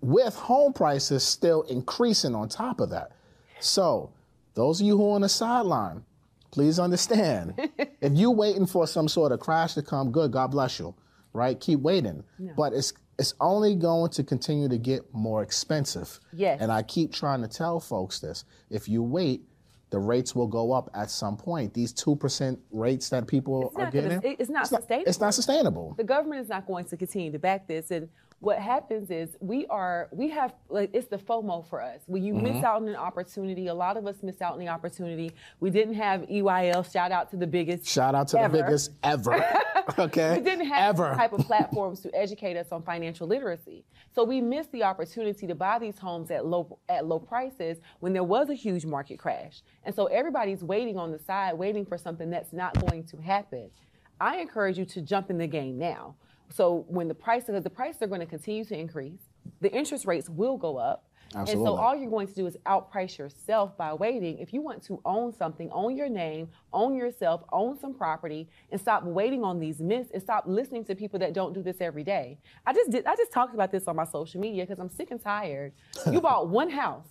with 0.00 0.34
home 0.34 0.72
prices 0.72 1.24
still 1.24 1.62
increasing 1.62 2.34
on 2.34 2.48
top 2.48 2.80
of 2.80 2.90
that. 2.90 3.12
So, 3.60 4.10
those 4.54 4.80
of 4.80 4.86
you 4.86 4.96
who 4.96 5.10
are 5.10 5.14
on 5.16 5.22
the 5.22 5.28
sideline, 5.28 6.04
please 6.52 6.78
understand. 6.78 7.54
if 8.00 8.12
you're 8.12 8.30
waiting 8.30 8.66
for 8.66 8.86
some 8.86 9.08
sort 9.08 9.32
of 9.32 9.40
crash 9.40 9.74
to 9.74 9.82
come, 9.82 10.12
good, 10.12 10.30
God 10.30 10.52
bless 10.52 10.78
you, 10.78 10.94
right? 11.32 11.58
Keep 11.58 11.80
waiting. 11.80 12.22
But 12.56 12.72
it's 12.72 12.92
it's 13.18 13.34
only 13.40 13.74
going 13.76 14.10
to 14.12 14.24
continue 14.24 14.68
to 14.68 14.78
get 14.78 15.02
more 15.12 15.42
expensive. 15.42 16.18
Yes. 16.32 16.58
And 16.60 16.70
I 16.72 16.82
keep 16.82 17.12
trying 17.12 17.42
to 17.42 17.48
tell 17.48 17.80
folks 17.80 18.20
this: 18.20 18.44
if 18.70 18.88
you 18.88 19.02
wait. 19.02 19.42
The 19.94 20.00
rates 20.00 20.34
will 20.34 20.48
go 20.48 20.72
up 20.72 20.90
at 20.92 21.08
some 21.08 21.36
point. 21.36 21.72
These 21.72 21.92
two 21.92 22.16
percent 22.16 22.58
rates 22.72 23.08
that 23.10 23.28
people 23.28 23.68
It's 23.68 23.76
are 23.76 23.82
not 23.84 23.92
gonna- 23.92 24.08
getting, 24.08 24.32
it- 24.32 24.40
it's 24.40 24.50
not 24.50 24.62
It's 24.62 24.70
sustainable. 24.70 25.20
not 25.20 25.34
sustainable. 25.34 25.94
the 25.96 26.02
government 26.02 26.40
is 26.40 26.48
not 26.48 26.66
going 26.66 26.84
to 26.86 26.96
continue 26.96 27.30
to 27.30 27.38
back 27.38 27.68
this 27.68 27.92
and 27.92 28.08
what 28.40 28.58
happens 28.58 29.10
is 29.10 29.36
we 29.40 29.64
are 29.66 30.08
we 30.12 30.28
have 30.28 30.52
like 30.68 30.90
it's 30.92 31.06
the 31.06 31.16
fomo 31.16 31.66
for 31.66 31.80
us 31.80 32.00
when 32.06 32.22
you 32.22 32.34
Mm-hmm. 32.34 32.42
miss 32.54 32.64
out 32.64 32.82
on 32.82 32.88
an 32.88 32.96
opportunity 32.96 33.68
a 33.68 33.74
lot 33.74 33.96
of 33.96 34.06
us 34.06 34.16
miss 34.22 34.42
out 34.42 34.52
on 34.54 34.58
the 34.58 34.68
opportunity 34.68 35.32
we 35.60 35.70
didn't 35.70 35.94
have 35.94 36.22
eyl 36.22 36.82
shout 36.92 37.10
out 37.12 37.30
to 37.30 37.36
the 37.36 37.46
biggest 37.46 37.86
Shout 37.86 38.14
out 38.14 38.28
to 38.28 38.40
ever. 38.40 38.56
the 38.56 38.62
biggest 38.62 38.90
ever. 39.02 39.42
okay. 39.98 40.36
we 40.36 40.40
didn't 40.44 40.66
have 40.66 40.98
ever. 41.00 41.14
type 41.14 41.32
of 41.32 41.46
platforms 41.46 42.00
to 42.00 42.14
educate 42.14 42.56
us 42.56 42.72
on 42.72 42.82
financial 42.82 43.26
literacy. 43.26 43.84
So 44.14 44.24
we 44.24 44.40
missed 44.40 44.72
the 44.72 44.82
opportunity 44.82 45.46
to 45.46 45.54
buy 45.54 45.78
these 45.78 45.98
homes 45.98 46.30
at 46.30 46.44
low 46.46 46.78
at 46.88 47.06
low 47.06 47.18
prices 47.18 47.78
when 48.00 48.12
there 48.12 48.24
was 48.24 48.50
a 48.50 48.54
huge 48.54 48.84
market 48.84 49.18
crash. 49.18 49.62
And 49.84 49.94
so 49.94 50.06
everybody's 50.06 50.62
waiting 50.64 50.96
on 50.98 51.12
the 51.12 51.18
side, 51.18 51.54
waiting 51.54 51.84
for 51.86 51.96
something 51.98 52.30
that's 52.30 52.52
not 52.52 52.74
going 52.88 53.04
to 53.04 53.16
happen. 53.18 53.70
I 54.20 54.38
encourage 54.38 54.78
you 54.78 54.84
to 54.86 55.02
jump 55.02 55.30
in 55.30 55.38
the 55.38 55.46
game 55.46 55.78
now. 55.78 56.14
So 56.50 56.84
when 56.88 57.08
the 57.08 57.14
prices, 57.14 57.48
because 57.48 57.64
the 57.64 57.70
prices 57.70 58.02
are 58.02 58.06
going 58.06 58.20
to 58.20 58.26
continue 58.26 58.64
to 58.66 58.76
increase, 58.78 59.20
the 59.60 59.72
interest 59.72 60.06
rates 60.06 60.28
will 60.28 60.56
go 60.56 60.76
up. 60.76 61.08
And 61.34 61.48
so 61.48 61.74
all 61.76 61.96
you're 61.96 62.10
going 62.10 62.28
to 62.28 62.34
do 62.34 62.46
is 62.46 62.56
outprice 62.64 63.18
yourself 63.18 63.76
by 63.76 63.92
waiting. 63.92 64.38
If 64.38 64.52
you 64.52 64.60
want 64.62 64.84
to 64.84 65.00
own 65.04 65.32
something, 65.32 65.68
own 65.72 65.96
your 65.96 66.08
name, 66.08 66.48
own 66.72 66.94
yourself, 66.94 67.42
own 67.50 67.76
some 67.76 67.92
property, 67.92 68.48
and 68.70 68.80
stop 68.80 69.02
waiting 69.02 69.42
on 69.42 69.58
these 69.58 69.80
myths 69.80 70.10
and 70.12 70.22
stop 70.22 70.44
listening 70.46 70.84
to 70.84 70.94
people 70.94 71.18
that 71.18 71.32
don't 71.32 71.52
do 71.52 71.60
this 71.62 71.80
every 71.80 72.04
day. 72.04 72.38
I 72.66 72.72
just 72.72 72.90
did 72.90 73.04
I 73.06 73.16
just 73.16 73.32
talked 73.32 73.52
about 73.52 73.72
this 73.72 73.88
on 73.88 73.96
my 73.96 74.04
social 74.04 74.40
media 74.40 74.64
because 74.64 74.78
I'm 74.78 74.88
sick 74.90 75.10
and 75.10 75.20
tired. 75.20 75.72
You 76.10 76.20
bought 76.28 76.48
one 76.48 76.70
house. 76.70 77.08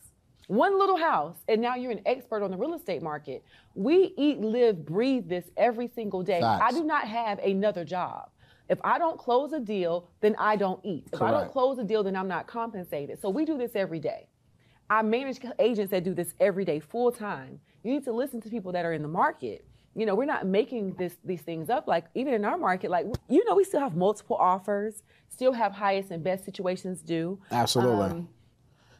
One 0.48 0.78
little 0.78 0.98
house, 0.98 1.38
and 1.48 1.62
now 1.62 1.76
you're 1.76 1.92
an 1.92 2.02
expert 2.06 2.44
on 2.44 2.52
the 2.52 2.58
real 2.58 2.74
estate 2.74 3.02
market. 3.02 3.46
We 3.76 4.14
eat, 4.18 4.40
live, 4.42 4.86
breathe 4.86 5.30
this 5.30 5.46
every 5.56 5.88
single 5.88 6.22
day. 6.22 6.42
I 6.62 6.72
do 6.72 6.84
not 6.84 7.08
have 7.08 7.40
another 7.40 7.86
job. 7.86 8.30
If 8.74 8.80
I 8.84 8.98
don't 8.98 9.20
close 9.20 9.54
a 9.54 9.60
deal, 9.60 10.10
then 10.20 10.36
I 10.40 10.56
don't 10.56 10.80
eat. 10.84 11.06
If 11.14 11.22
I 11.22 11.30
don't 11.30 11.52
close 11.52 11.78
a 11.78 11.84
deal, 11.84 12.02
then 12.02 12.16
I'm 12.16 12.28
not 12.28 12.48
compensated. 12.48 13.22
So 13.22 13.30
we 13.30 13.46
do 13.46 13.56
this 13.56 13.76
every 13.76 14.00
day. 14.00 14.26
I 14.90 15.04
manage 15.04 15.38
agents 15.60 15.92
that 15.92 16.04
do 16.04 16.16
this 16.16 16.34
every 16.40 16.66
day, 16.66 16.80
full 16.80 17.12
time. 17.12 17.60
You 17.84 17.94
need 17.94 18.04
to 18.06 18.12
listen 18.12 18.42
to 18.42 18.50
people 18.50 18.72
that 18.72 18.84
are 18.84 18.94
in 18.94 19.04
the 19.04 19.08
market. 19.08 19.64
You 19.96 20.08
know, 20.08 20.16
we're 20.16 20.26
not 20.26 20.48
making 20.48 20.96
this 20.96 21.18
these 21.24 21.44
things 21.44 21.70
up. 21.70 21.88
Like 21.88 22.06
even 22.16 22.34
in 22.34 22.46
our 22.46 22.58
market, 22.58 22.90
like 22.90 23.06
you 23.30 23.46
know, 23.46 23.54
we 23.54 23.64
still 23.64 23.80
have 23.80 23.96
multiple 23.96 24.38
offers, 24.38 25.04
still 25.30 25.54
have 25.54 25.72
highest 25.72 26.10
and 26.10 26.24
best 26.24 26.44
situations 26.44 27.02
due. 27.02 27.40
Absolutely. 27.52 28.06
Um, 28.06 28.30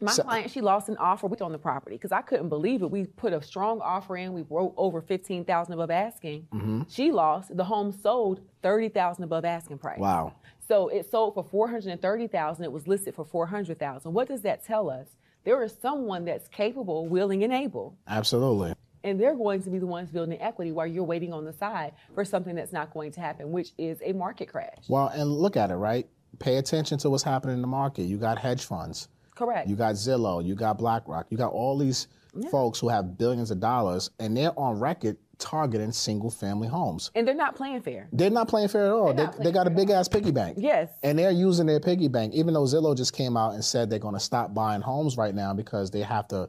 my 0.00 0.12
So- 0.12 0.22
client, 0.22 0.50
she 0.50 0.60
lost 0.60 0.88
an 0.88 0.96
offer 0.98 1.26
with 1.26 1.42
on 1.42 1.52
the 1.52 1.58
property 1.58 1.96
because 1.96 2.12
I 2.12 2.22
couldn't 2.22 2.48
believe 2.48 2.82
it. 2.82 2.90
We 2.90 3.04
put 3.06 3.32
a 3.32 3.42
strong 3.42 3.80
offer 3.80 4.16
in. 4.16 4.32
We 4.32 4.42
wrote 4.48 4.74
over 4.76 5.00
fifteen 5.00 5.44
thousand 5.44 5.74
above 5.74 5.90
asking. 5.90 6.46
Mm-hmm. 6.52 6.82
She 6.88 7.12
lost. 7.12 7.56
The 7.56 7.64
home 7.64 7.92
sold 7.92 8.40
thirty 8.62 8.88
thousand 8.88 9.24
above 9.24 9.44
asking 9.44 9.78
price. 9.78 9.98
wow. 9.98 10.34
So 10.66 10.88
it 10.88 11.10
sold 11.10 11.34
for 11.34 11.44
four 11.44 11.68
hundred 11.68 11.90
and 11.92 12.00
thirty 12.02 12.26
thousand. 12.26 12.64
It 12.64 12.72
was 12.72 12.86
listed 12.88 13.14
for 13.14 13.24
four 13.24 13.46
hundred 13.46 13.78
thousand. 13.78 14.12
What 14.12 14.28
does 14.28 14.42
that 14.42 14.64
tell 14.64 14.88
us? 14.90 15.08
there 15.44 15.62
is 15.62 15.76
someone 15.82 16.24
that's 16.24 16.48
capable, 16.48 17.06
willing, 17.06 17.44
and 17.44 17.52
able. 17.52 17.94
Absolutely. 18.08 18.72
And 19.02 19.20
they're 19.20 19.34
going 19.34 19.62
to 19.64 19.68
be 19.68 19.78
the 19.78 19.84
ones 19.86 20.10
building 20.10 20.40
equity 20.40 20.72
while 20.72 20.86
you're 20.86 21.04
waiting 21.04 21.34
on 21.34 21.44
the 21.44 21.52
side 21.52 21.92
for 22.14 22.24
something 22.24 22.54
that's 22.54 22.72
not 22.72 22.94
going 22.94 23.12
to 23.12 23.20
happen, 23.20 23.52
which 23.52 23.72
is 23.76 24.00
a 24.02 24.14
market 24.14 24.48
crash. 24.48 24.78
Well, 24.88 25.08
and 25.08 25.30
look 25.30 25.58
at 25.58 25.70
it, 25.70 25.74
right? 25.74 26.08
Pay 26.38 26.56
attention 26.56 26.96
to 27.00 27.10
what's 27.10 27.22
happening 27.24 27.56
in 27.56 27.60
the 27.60 27.66
market. 27.68 28.04
You 28.04 28.16
got 28.16 28.38
hedge 28.38 28.64
funds. 28.64 29.10
Correct. 29.34 29.68
You 29.68 29.76
got 29.76 29.94
Zillow, 29.94 30.44
you 30.44 30.54
got 30.54 30.78
BlackRock, 30.78 31.26
you 31.30 31.36
got 31.36 31.52
all 31.52 31.76
these 31.78 32.08
yeah. 32.34 32.48
folks 32.50 32.78
who 32.78 32.88
have 32.88 33.18
billions 33.18 33.50
of 33.50 33.60
dollars, 33.60 34.10
and 34.18 34.36
they're 34.36 34.58
on 34.58 34.78
record 34.78 35.16
targeting 35.38 35.92
single 35.92 36.30
family 36.30 36.68
homes. 36.68 37.10
And 37.14 37.26
they're 37.26 37.34
not 37.34 37.56
playing 37.56 37.82
fair. 37.82 38.08
They're 38.12 38.30
not 38.30 38.48
playing 38.48 38.68
fair 38.68 38.86
at 38.86 38.92
all. 38.92 39.12
They, 39.12 39.26
they, 39.42 39.52
got 39.52 39.66
a 39.66 39.70
big 39.70 39.90
ass 39.90 40.08
piggy 40.08 40.30
bank. 40.30 40.58
Yes. 40.60 40.90
And 41.02 41.18
they're 41.18 41.30
using 41.30 41.66
their 41.66 41.80
piggy 41.80 42.08
bank, 42.08 42.34
even 42.34 42.54
though 42.54 42.64
Zillow 42.64 42.96
just 42.96 43.12
came 43.12 43.36
out 43.36 43.54
and 43.54 43.64
said 43.64 43.90
they're 43.90 43.98
going 43.98 44.14
to 44.14 44.20
stop 44.20 44.54
buying 44.54 44.80
homes 44.80 45.16
right 45.16 45.34
now 45.34 45.52
because 45.52 45.90
they 45.90 46.00
have 46.00 46.28
to 46.28 46.48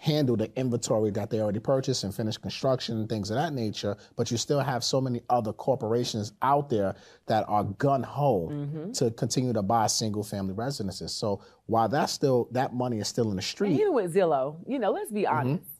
handle 0.00 0.34
the 0.34 0.50
inventory 0.58 1.10
that 1.10 1.28
they 1.28 1.40
already 1.40 1.60
purchased 1.60 2.04
and 2.04 2.14
finish 2.14 2.38
construction 2.38 3.00
and 3.00 3.08
things 3.08 3.30
of 3.30 3.36
that 3.36 3.52
nature. 3.52 3.94
But 4.16 4.30
you 4.30 4.38
still 4.38 4.60
have 4.60 4.82
so 4.82 4.98
many 4.98 5.20
other 5.28 5.52
corporations 5.52 6.32
out 6.40 6.70
there 6.70 6.94
that 7.26 7.44
are 7.48 7.64
gun 7.64 8.02
ho 8.02 8.48
mm-hmm. 8.50 8.92
to 8.92 9.10
continue 9.10 9.52
to 9.52 9.60
buy 9.60 9.88
single 9.88 10.24
family 10.24 10.54
residences. 10.54 11.12
So 11.14 11.42
while 11.66 11.86
that's 11.86 12.14
still 12.14 12.48
that 12.52 12.72
money 12.72 12.98
is 12.98 13.08
still 13.08 13.30
in 13.30 13.36
the 13.36 13.42
street. 13.42 13.72
And 13.72 13.80
even 13.80 13.92
with 13.92 14.14
Zillow, 14.14 14.56
you 14.66 14.78
know, 14.78 14.90
let's 14.90 15.12
be 15.12 15.24
mm-hmm. 15.24 15.36
honest. 15.36 15.64
Mm-hmm. 15.64 15.76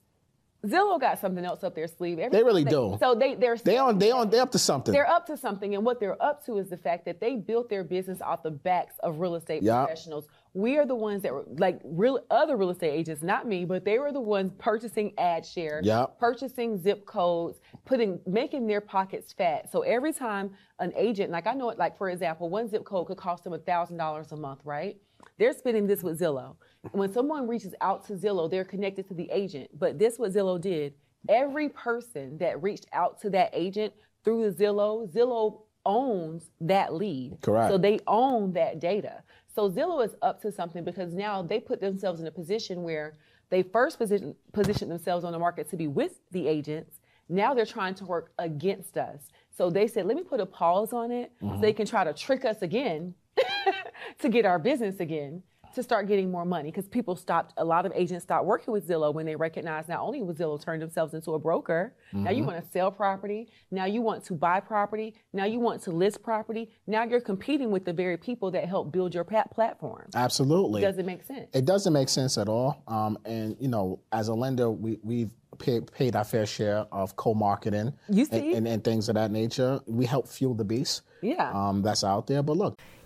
Zillow 0.62 1.00
got 1.00 1.18
something 1.18 1.42
else 1.42 1.64
up 1.64 1.74
their 1.74 1.88
sleeve. 1.88 2.18
Every 2.18 2.36
they 2.36 2.44
really 2.44 2.64
they, 2.64 2.70
do. 2.70 2.98
So 3.00 3.14
they 3.14 3.34
they're 3.34 3.56
they 3.56 3.78
on 3.78 3.98
they 3.98 4.10
on 4.10 4.28
they're 4.28 4.42
up 4.42 4.52
to 4.52 4.58
something. 4.58 4.92
They're 4.92 5.08
up 5.08 5.24
to 5.28 5.36
something, 5.38 5.74
and 5.74 5.82
what 5.82 5.98
they're 5.98 6.22
up 6.22 6.44
to 6.44 6.58
is 6.58 6.68
the 6.68 6.76
fact 6.76 7.06
that 7.06 7.20
they 7.20 7.36
built 7.36 7.70
their 7.70 7.84
business 7.84 8.20
off 8.20 8.42
the 8.42 8.50
backs 8.50 8.96
of 9.02 9.18
real 9.18 9.36
estate 9.36 9.62
yep. 9.62 9.86
professionals. 9.86 10.26
We 10.52 10.78
are 10.78 10.86
the 10.86 10.94
ones 10.94 11.22
that 11.22 11.32
were 11.32 11.44
like 11.58 11.80
real 11.84 12.20
other 12.30 12.56
real 12.56 12.70
estate 12.70 12.92
agents, 12.92 13.22
not 13.22 13.46
me, 13.46 13.64
but 13.64 13.84
they 13.84 13.98
were 13.98 14.12
the 14.12 14.20
ones 14.20 14.52
purchasing 14.58 15.12
ad 15.18 15.46
share, 15.46 15.80
yep. 15.84 16.18
purchasing 16.18 16.80
zip 16.80 17.06
codes, 17.06 17.60
putting 17.84 18.20
making 18.26 18.66
their 18.66 18.80
pockets 18.80 19.32
fat. 19.32 19.70
So 19.70 19.82
every 19.82 20.12
time 20.12 20.50
an 20.80 20.92
agent, 20.96 21.30
like 21.30 21.46
I 21.46 21.54
know 21.54 21.70
it, 21.70 21.78
like 21.78 21.96
for 21.96 22.10
example, 22.10 22.48
one 22.48 22.68
zip 22.68 22.84
code 22.84 23.06
could 23.06 23.16
cost 23.16 23.44
them 23.44 23.52
a 23.52 23.58
thousand 23.58 23.96
dollars 23.96 24.32
a 24.32 24.36
month, 24.36 24.60
right? 24.64 24.96
They're 25.38 25.52
spending 25.52 25.86
this 25.86 26.02
with 26.02 26.18
Zillow. 26.18 26.56
When 26.92 27.12
someone 27.12 27.46
reaches 27.46 27.74
out 27.80 28.06
to 28.06 28.14
Zillow, 28.14 28.50
they're 28.50 28.64
connected 28.64 29.06
to 29.08 29.14
the 29.14 29.30
agent. 29.30 29.70
But 29.78 29.98
this 29.98 30.18
what 30.18 30.32
Zillow 30.32 30.60
did 30.60 30.94
every 31.28 31.68
person 31.68 32.38
that 32.38 32.62
reached 32.62 32.86
out 32.92 33.20
to 33.20 33.30
that 33.30 33.50
agent 33.52 33.92
through 34.24 34.50
the 34.50 34.64
Zillow, 34.64 35.10
Zillow 35.10 35.62
owns 35.86 36.50
that 36.60 36.94
lead. 36.94 37.38
Correct. 37.42 37.70
So 37.70 37.78
they 37.78 38.00
own 38.06 38.52
that 38.52 38.80
data. 38.80 39.22
So 39.54 39.70
Zillow 39.70 40.04
is 40.04 40.14
up 40.22 40.40
to 40.42 40.52
something 40.52 40.84
because 40.84 41.12
now 41.14 41.42
they 41.42 41.60
put 41.60 41.80
themselves 41.80 42.20
in 42.20 42.26
a 42.26 42.30
position 42.30 42.82
where 42.82 43.14
they 43.50 43.62
first 43.62 43.98
position, 43.98 44.34
position 44.52 44.88
themselves 44.88 45.24
on 45.24 45.32
the 45.32 45.38
market 45.38 45.68
to 45.70 45.76
be 45.76 45.88
with 45.88 46.20
the 46.30 46.46
agents. 46.46 47.00
Now 47.28 47.54
they're 47.54 47.66
trying 47.66 47.94
to 47.96 48.04
work 48.04 48.32
against 48.38 48.96
us. 48.96 49.28
So 49.56 49.70
they 49.70 49.86
said, 49.86 50.06
let 50.06 50.16
me 50.16 50.22
put 50.22 50.40
a 50.40 50.46
pause 50.46 50.92
on 50.92 51.10
it 51.10 51.32
mm-hmm. 51.42 51.56
so 51.56 51.60
they 51.60 51.72
can 51.72 51.86
try 51.86 52.04
to 52.04 52.12
trick 52.12 52.44
us 52.44 52.62
again 52.62 53.14
to 54.20 54.28
get 54.28 54.44
our 54.46 54.58
business 54.58 55.00
again 55.00 55.42
to 55.74 55.82
start 55.82 56.08
getting 56.08 56.30
more 56.30 56.44
money 56.44 56.70
because 56.70 56.88
people 56.88 57.16
stopped 57.16 57.52
a 57.56 57.64
lot 57.64 57.86
of 57.86 57.92
agents 57.94 58.24
stopped 58.24 58.44
working 58.44 58.72
with 58.72 58.86
zillow 58.86 59.12
when 59.12 59.26
they 59.26 59.36
recognized 59.36 59.88
not 59.88 60.00
only 60.00 60.22
was 60.22 60.36
zillow 60.36 60.60
turned 60.62 60.82
themselves 60.82 61.14
into 61.14 61.32
a 61.32 61.38
broker 61.38 61.94
mm-hmm. 62.08 62.24
now 62.24 62.30
you 62.30 62.38
mm-hmm. 62.38 62.52
want 62.52 62.64
to 62.64 62.70
sell 62.70 62.90
property 62.90 63.48
now 63.70 63.84
you 63.84 64.00
want 64.00 64.24
to 64.24 64.34
buy 64.34 64.60
property 64.60 65.14
now 65.32 65.44
you 65.44 65.58
want 65.58 65.82
to 65.82 65.90
list 65.90 66.22
property 66.22 66.70
now 66.86 67.04
you're 67.04 67.20
competing 67.20 67.70
with 67.70 67.84
the 67.84 67.92
very 67.92 68.16
people 68.16 68.50
that 68.50 68.66
help 68.66 68.92
build 68.92 69.14
your 69.14 69.24
platform. 69.24 70.08
Absolutely. 70.14 70.82
It 70.82 70.86
does 70.86 70.98
it 70.98 71.06
make 71.06 71.22
sense. 71.24 71.48
It 71.52 71.64
doesn't 71.64 71.92
make 71.92 72.08
sense 72.08 72.38
at 72.38 72.48
all 72.48 72.82
um, 72.88 73.18
and 73.24 73.56
you 73.60 73.68
know 73.68 74.00
as 74.12 74.28
a 74.28 74.34
lender 74.34 74.70
we, 74.70 74.98
we've 75.02 75.30
paid, 75.58 75.90
paid 75.92 76.16
our 76.16 76.24
fair 76.24 76.46
share 76.46 76.86
of 76.92 77.16
co-marketing 77.16 77.92
and, 78.08 78.32
and, 78.32 78.68
and, 78.68 78.84
things 78.84 79.08
of 79.08 79.16
that 79.16 79.30
nature. 79.30 79.80
We 79.86 80.06
help 80.06 80.28
fuel 80.28 80.54
the 80.54 80.64
beast. 80.64 81.02
Yeah. 81.22 81.50
Um, 81.52 81.82
that's 81.82 82.04
out 82.04 82.26
there 82.26 82.42
but 82.42 82.56
look 82.56 82.80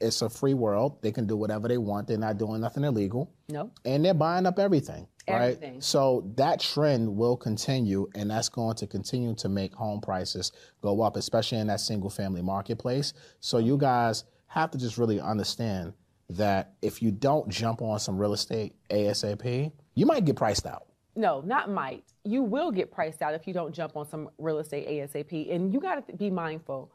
it's 0.00 0.22
a 0.22 0.28
free 0.28 0.54
world. 0.54 1.00
They 1.02 1.12
can 1.12 1.26
do 1.26 1.36
whatever 1.36 1.68
they 1.68 1.78
want. 1.78 2.08
They're 2.08 2.18
not 2.18 2.38
doing 2.38 2.60
nothing 2.60 2.84
illegal. 2.84 3.32
No. 3.48 3.70
And 3.84 4.04
they're 4.04 4.14
buying 4.14 4.46
up 4.46 4.58
everything. 4.58 5.06
Everything. 5.26 5.74
Right? 5.74 5.82
So 5.82 6.30
that 6.36 6.60
trend 6.60 7.16
will 7.16 7.36
continue, 7.36 8.08
and 8.14 8.30
that's 8.30 8.48
going 8.48 8.76
to 8.76 8.86
continue 8.86 9.34
to 9.36 9.48
make 9.48 9.74
home 9.74 10.00
prices 10.00 10.52
go 10.82 11.00
up, 11.02 11.16
especially 11.16 11.58
in 11.58 11.66
that 11.68 11.80
single 11.80 12.10
family 12.10 12.42
marketplace. 12.42 13.14
So 13.40 13.58
you 13.58 13.78
guys 13.78 14.24
have 14.48 14.70
to 14.72 14.78
just 14.78 14.98
really 14.98 15.20
understand 15.20 15.94
that 16.30 16.74
if 16.82 17.02
you 17.02 17.10
don't 17.10 17.48
jump 17.48 17.82
on 17.82 17.98
some 17.98 18.18
real 18.18 18.32
estate 18.32 18.74
ASAP, 18.90 19.72
you 19.94 20.06
might 20.06 20.24
get 20.24 20.36
priced 20.36 20.66
out. 20.66 20.86
No, 21.16 21.40
not 21.42 21.70
might. 21.70 22.04
You 22.24 22.42
will 22.42 22.72
get 22.72 22.90
priced 22.90 23.22
out 23.22 23.34
if 23.34 23.46
you 23.46 23.54
don't 23.54 23.74
jump 23.74 23.96
on 23.96 24.08
some 24.08 24.30
real 24.38 24.58
estate 24.58 24.88
ASAP. 24.88 25.54
And 25.54 25.72
you 25.72 25.80
got 25.80 26.06
to 26.06 26.16
be 26.16 26.30
mindful 26.30 26.90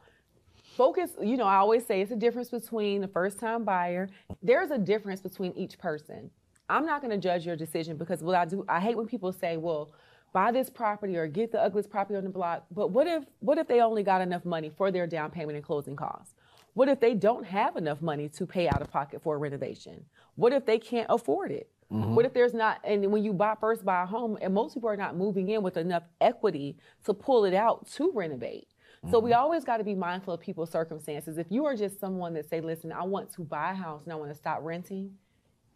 focus, 0.79 1.11
you 1.21 1.35
know, 1.35 1.43
I 1.43 1.57
always 1.57 1.85
say 1.85 1.99
it's 1.99 2.13
a 2.13 2.15
difference 2.15 2.49
between 2.49 3.01
the 3.01 3.07
first 3.09 3.37
time 3.37 3.65
buyer. 3.65 4.07
There's 4.41 4.71
a 4.71 4.77
difference 4.77 5.19
between 5.19 5.51
each 5.57 5.77
person. 5.77 6.31
I'm 6.69 6.85
not 6.85 7.01
going 7.01 7.11
to 7.11 7.17
judge 7.17 7.45
your 7.45 7.57
decision 7.57 7.97
because 7.97 8.23
what 8.23 8.33
I 8.33 8.45
do, 8.45 8.63
I 8.69 8.79
hate 8.79 8.95
when 8.95 9.05
people 9.05 9.33
say, 9.33 9.57
well, 9.57 9.91
buy 10.31 10.53
this 10.53 10.69
property 10.69 11.17
or 11.17 11.27
get 11.27 11.51
the 11.51 11.61
ugliest 11.61 11.89
property 11.89 12.15
on 12.15 12.23
the 12.23 12.29
block. 12.29 12.63
But 12.71 12.91
what 12.91 13.07
if 13.07 13.25
what 13.41 13.57
if 13.57 13.67
they 13.67 13.81
only 13.81 14.03
got 14.03 14.21
enough 14.21 14.45
money 14.45 14.71
for 14.77 14.89
their 14.89 15.05
down 15.05 15.31
payment 15.31 15.57
and 15.57 15.65
closing 15.65 15.97
costs? 15.97 16.33
What 16.75 16.87
if 16.87 17.01
they 17.01 17.13
don't 17.13 17.45
have 17.45 17.75
enough 17.75 18.01
money 18.01 18.29
to 18.29 18.45
pay 18.45 18.69
out 18.69 18.81
of 18.81 18.89
pocket 18.89 19.21
for 19.21 19.35
a 19.35 19.37
renovation? 19.37 20.05
What 20.35 20.53
if 20.53 20.65
they 20.65 20.79
can't 20.79 21.07
afford 21.09 21.51
it? 21.51 21.69
Mm-hmm. 21.91 22.15
What 22.15 22.23
if 22.25 22.33
there's 22.33 22.53
not, 22.53 22.79
and 22.85 23.11
when 23.11 23.23
you 23.23 23.33
buy 23.33 23.55
first 23.59 23.83
buy 23.83 24.03
a 24.03 24.05
home, 24.05 24.37
and 24.41 24.53
most 24.53 24.75
people 24.75 24.89
are 24.89 24.95
not 24.95 25.17
moving 25.17 25.49
in 25.49 25.61
with 25.61 25.75
enough 25.75 26.03
equity 26.21 26.77
to 27.05 27.13
pull 27.13 27.43
it 27.43 27.53
out 27.53 27.85
to 27.95 28.11
renovate. 28.13 28.69
Mm-hmm. 28.99 29.11
So 29.11 29.19
we 29.19 29.31
mm-hmm. 29.31 29.39
always 29.39 29.63
got 29.63 29.77
to 29.77 29.83
be 29.83 29.95
mindful 29.95 30.33
of 30.33 30.39
people's 30.39 30.71
circumstances. 30.71 31.37
If 31.37 31.47
you 31.49 31.65
are 31.65 31.75
just 31.75 31.99
someone 31.99 32.33
that 32.33 32.49
say, 32.49 32.61
listen, 32.61 32.91
I 32.91 33.03
want 33.03 33.31
to 33.33 33.41
buy 33.41 33.71
a 33.71 33.75
house 33.75 34.03
and 34.03 34.13
I 34.13 34.15
want 34.15 34.31
to 34.31 34.35
stop 34.35 34.59
renting, 34.61 35.11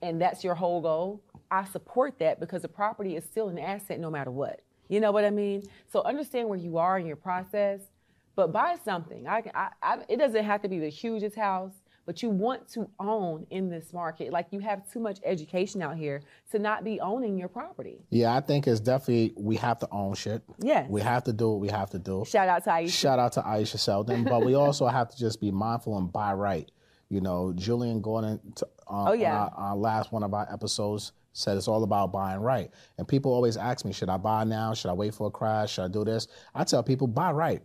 and 0.01 0.21
that's 0.21 0.43
your 0.43 0.55
whole 0.55 0.81
goal, 0.81 1.23
I 1.49 1.63
support 1.63 2.19
that 2.19 2.39
because 2.39 2.63
the 2.63 2.67
property 2.67 3.15
is 3.15 3.23
still 3.23 3.47
an 3.47 3.57
asset 3.57 3.99
no 3.99 4.09
matter 4.09 4.31
what. 4.31 4.61
You 4.89 4.99
know 4.99 5.11
what 5.11 5.23
I 5.23 5.29
mean? 5.29 5.63
So 5.87 6.01
understand 6.03 6.49
where 6.49 6.59
you 6.59 6.77
are 6.77 6.99
in 6.99 7.05
your 7.05 7.15
process, 7.15 7.79
but 8.35 8.51
buy 8.51 8.75
something. 8.83 9.27
I, 9.27 9.43
I, 9.55 9.69
I, 9.81 9.97
it 10.09 10.17
doesn't 10.17 10.43
have 10.43 10.61
to 10.63 10.67
be 10.67 10.79
the 10.79 10.89
hugest 10.89 11.35
house, 11.35 11.73
but 12.05 12.21
you 12.21 12.29
want 12.29 12.67
to 12.73 12.89
own 12.99 13.45
in 13.49 13.69
this 13.69 13.93
market. 13.93 14.31
Like 14.31 14.47
you 14.51 14.59
have 14.59 14.89
too 14.91 14.99
much 14.99 15.19
education 15.23 15.81
out 15.81 15.97
here 15.97 16.21
to 16.51 16.59
not 16.59 16.83
be 16.83 16.99
owning 16.99 17.37
your 17.37 17.47
property. 17.47 17.99
Yeah, 18.09 18.35
I 18.35 18.41
think 18.41 18.67
it's 18.67 18.79
definitely 18.79 19.33
we 19.37 19.55
have 19.57 19.79
to 19.79 19.87
own 19.91 20.15
shit. 20.15 20.41
Yeah. 20.59 20.85
We 20.89 21.01
have 21.01 21.23
to 21.25 21.33
do 21.33 21.51
what 21.51 21.59
we 21.59 21.69
have 21.69 21.89
to 21.91 21.99
do. 21.99 22.23
Shout 22.27 22.49
out 22.49 22.63
to 22.65 22.69
Aisha. 22.71 22.91
Shout 22.91 23.19
out 23.19 23.31
to 23.33 23.41
Aisha 23.41 23.77
Selden, 23.79 24.23
but 24.23 24.43
we 24.45 24.53
also 24.55 24.87
have 24.87 25.09
to 25.09 25.17
just 25.17 25.39
be 25.39 25.51
mindful 25.51 25.97
and 25.97 26.11
buy 26.11 26.33
right. 26.33 26.69
You 27.09 27.21
know, 27.21 27.53
Julian 27.55 28.01
Gordon, 28.01 28.39
t- 28.55 28.63
uh, 28.87 29.09
Oh, 29.09 29.13
yeah. 29.13 29.33
on 29.35 29.39
our, 29.41 29.53
our 29.69 29.75
last 29.75 30.11
one 30.11 30.23
of 30.23 30.33
our 30.33 30.47
episodes 30.51 31.11
said 31.35 31.57
it's 31.57 31.67
all 31.67 31.83
about 31.83 32.11
buying 32.11 32.39
right. 32.39 32.69
And 32.97 33.07
people 33.07 33.31
always 33.33 33.57
ask 33.57 33.85
me, 33.85 33.91
should 33.93 34.09
I 34.09 34.17
buy 34.17 34.43
now? 34.43 34.73
Should 34.73 34.89
I 34.89 34.93
wait 34.93 35.13
for 35.15 35.27
a 35.27 35.31
crash? 35.31 35.73
Should 35.73 35.83
I 35.85 35.87
do 35.87 36.03
this? 36.03 36.27
I 36.53 36.63
tell 36.63 36.83
people, 36.83 37.07
buy 37.07 37.31
right. 37.31 37.61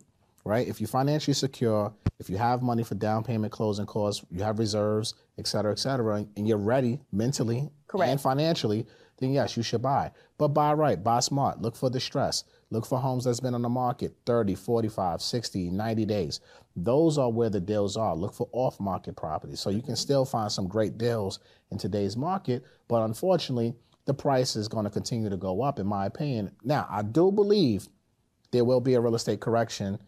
Right? 0.49 0.67
If 0.67 0.81
you're 0.81 0.89
financially 0.89 1.35
secure, 1.35 1.93
if 2.19 2.31
you 2.31 2.39
have 2.39 2.63
money 2.63 2.83
for 2.83 2.95
down 2.95 3.23
payment, 3.23 3.53
closing 3.53 3.85
costs, 3.85 4.25
you 4.31 4.43
have 4.43 4.59
reserves, 4.59 5.15
et 5.39 5.47
cetera, 5.47 5.73
et 5.73 5.79
cetera, 5.79 6.25
and 6.37 6.49
you're 6.49 6.57
ready 6.57 7.01
mentally 7.13 7.69
Correct. 7.87 8.11
and 8.11 8.19
financially, 8.19 8.87
then 9.19 9.35
yes, 9.35 9.59
you 9.59 9.63
should 9.63 9.83
buy. 9.83 10.11
But 10.39 10.49
buy 10.49 10.73
right, 10.73 11.05
buy 11.05 11.21
smart, 11.21 11.61
look 11.61 11.77
for 11.77 11.91
distress. 11.91 12.45
Look 12.71 12.87
for 12.87 12.99
homes 12.99 13.25
that's 13.25 13.41
been 13.41 13.55
on 13.55 13.61
the 13.61 13.69
market 13.69 14.15
30, 14.25 14.55
45, 14.55 15.21
60, 15.21 15.71
90 15.71 16.05
days. 16.07 16.41
Those 16.75 17.19
are 17.19 17.31
where 17.31 17.51
the 17.51 17.61
deals 17.61 17.99
are. 17.99 18.17
Look 18.17 18.33
for 18.33 18.49
off 18.53 18.81
market 18.81 19.17
properties. 19.17 19.61
So 19.61 19.69
you 19.69 19.83
can 19.83 19.97
still 19.97 20.25
find 20.25 20.51
some 20.51 20.67
great 20.67 20.97
deals 20.97 21.41
in 21.71 21.77
today's 21.77 22.17
market, 22.17 22.65
but 22.89 23.03
unfortunately, 23.03 23.75
the 24.07 24.15
price 24.15 24.57
is 24.57 24.69
going 24.69 24.85
to 24.85 24.91
continue 24.91 25.29
to 25.29 25.37
go 25.37 25.61
up, 25.61 25.79
in 25.79 25.87
my 25.87 26.07
opinion. 26.07 26.53
Now, 26.65 26.87
I 26.89 27.03
do 27.03 27.31
believe 27.31 27.87
there 28.51 28.65
will 28.65 28.81
be 28.81 28.95
a 28.95 29.01
real 29.01 29.15
estate 29.15 29.41
correction 29.41 29.99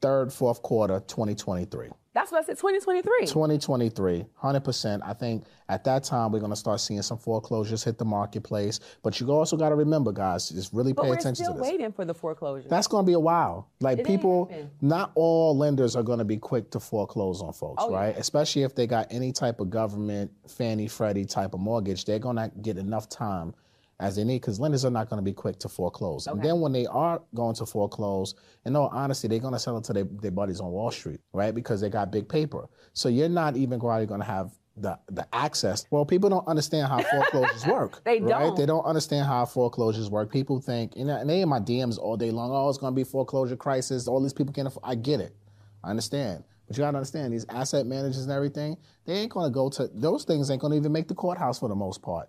third, 0.00 0.32
fourth 0.32 0.62
quarter 0.62 1.00
2023. 1.06 1.88
That's 2.12 2.32
what 2.32 2.42
I 2.42 2.46
said, 2.46 2.58
2023. 2.58 3.26
2023, 3.26 4.24
100%. 4.42 5.00
I 5.04 5.12
think 5.12 5.44
at 5.68 5.84
that 5.84 6.02
time 6.02 6.32
we're 6.32 6.40
going 6.40 6.50
to 6.50 6.56
start 6.56 6.80
seeing 6.80 7.02
some 7.02 7.18
foreclosures 7.18 7.84
hit 7.84 7.98
the 7.98 8.04
marketplace. 8.04 8.80
But 9.04 9.20
you 9.20 9.30
also 9.30 9.56
got 9.56 9.68
to 9.68 9.76
remember, 9.76 10.10
guys, 10.10 10.48
just 10.48 10.72
really 10.72 10.92
but 10.92 11.04
pay 11.04 11.10
attention 11.12 11.46
to 11.46 11.52
this. 11.52 11.62
waiting 11.62 11.92
for 11.92 12.04
the 12.04 12.12
foreclosure. 12.14 12.68
That's 12.68 12.88
going 12.88 13.04
to 13.04 13.06
be 13.06 13.12
a 13.12 13.20
while. 13.20 13.68
Like 13.80 14.00
It 14.00 14.06
people, 14.06 14.52
not 14.80 15.12
all 15.14 15.56
lenders 15.56 15.94
are 15.94 16.02
going 16.02 16.18
to 16.18 16.24
be 16.24 16.36
quick 16.36 16.70
to 16.72 16.80
foreclose 16.80 17.42
on 17.42 17.52
folks, 17.52 17.84
Oh, 17.86 17.92
right? 17.92 18.12
yeah. 18.12 18.20
Especially 18.20 18.64
if 18.64 18.74
they 18.74 18.88
got 18.88 19.06
any 19.12 19.30
type 19.30 19.60
of 19.60 19.70
government, 19.70 20.32
Fannie, 20.48 20.88
Freddie 20.88 21.26
type 21.26 21.54
of 21.54 21.60
mortgage, 21.60 22.06
they're 22.06 22.18
going 22.18 22.36
to 22.36 22.50
get 22.60 22.76
enough 22.76 23.08
time 23.08 23.54
as 24.00 24.16
they 24.16 24.24
need 24.24 24.40
because 24.40 24.58
lenders 24.58 24.84
are 24.84 24.90
not 24.90 25.08
going 25.08 25.18
to 25.18 25.24
be 25.24 25.32
quick 25.32 25.58
to 25.60 25.68
foreclose. 25.68 26.26
And 26.26 26.42
then 26.42 26.60
when 26.60 26.72
they 26.72 26.86
are 26.86 27.22
going 27.34 27.54
to 27.56 27.66
foreclose, 27.66 28.34
in 28.64 28.74
all 28.74 28.88
honesty, 28.88 29.28
they're 29.28 29.38
going 29.38 29.52
to 29.52 29.58
sell 29.58 29.76
it 29.78 29.84
to 29.84 29.92
their, 29.92 30.04
their 30.04 30.30
buddies 30.30 30.60
on 30.60 30.70
Wall 30.70 30.90
Street, 30.90 31.20
right? 31.32 31.54
Because 31.54 31.80
they 31.80 31.90
got 31.90 32.10
big 32.10 32.28
paper. 32.28 32.68
So 32.94 33.08
you're 33.08 33.28
not 33.28 33.56
even 33.56 33.78
going 33.78 34.08
to 34.08 34.24
have 34.24 34.52
the, 34.76 34.98
the 35.10 35.26
access. 35.34 35.84
Well, 35.90 36.06
people 36.06 36.30
don't 36.30 36.46
understand 36.48 36.88
how 36.88 37.02
foreclosures 37.10 37.66
work. 37.66 38.02
They 38.04 38.20
right? 38.20 38.28
don't. 38.28 38.56
They 38.56 38.66
don't 38.66 38.84
understand 38.84 39.26
how 39.26 39.44
foreclosures 39.44 40.08
work. 40.10 40.32
People 40.32 40.60
think, 40.60 40.96
you 40.96 41.04
know, 41.04 41.16
and 41.16 41.28
they 41.28 41.42
in 41.42 41.48
my 41.48 41.60
DMs 41.60 41.98
all 41.98 42.16
day 42.16 42.30
long, 42.30 42.50
oh, 42.50 42.68
it's 42.68 42.78
going 42.78 42.92
to 42.92 42.96
be 42.96 43.04
foreclosure 43.04 43.56
crisis. 43.56 44.08
All 44.08 44.22
these 44.22 44.32
people 44.32 44.52
can't 44.52 44.68
afford. 44.68 44.84
I 44.86 44.94
get 44.94 45.20
it. 45.20 45.36
I 45.84 45.90
understand. 45.90 46.44
But 46.70 46.76
you 46.76 46.82
got 46.84 46.92
to 46.92 46.98
understand, 46.98 47.32
these 47.32 47.46
asset 47.48 47.84
managers 47.84 48.22
and 48.22 48.30
everything, 48.30 48.76
they 49.04 49.14
ain't 49.14 49.32
going 49.32 49.50
to 49.50 49.52
go 49.52 49.68
to, 49.70 49.90
those 49.92 50.22
things 50.22 50.52
ain't 50.52 50.60
going 50.60 50.70
to 50.70 50.76
even 50.76 50.92
make 50.92 51.08
the 51.08 51.16
courthouse 51.16 51.58
for 51.58 51.68
the 51.68 51.74
most 51.74 52.00
part. 52.00 52.28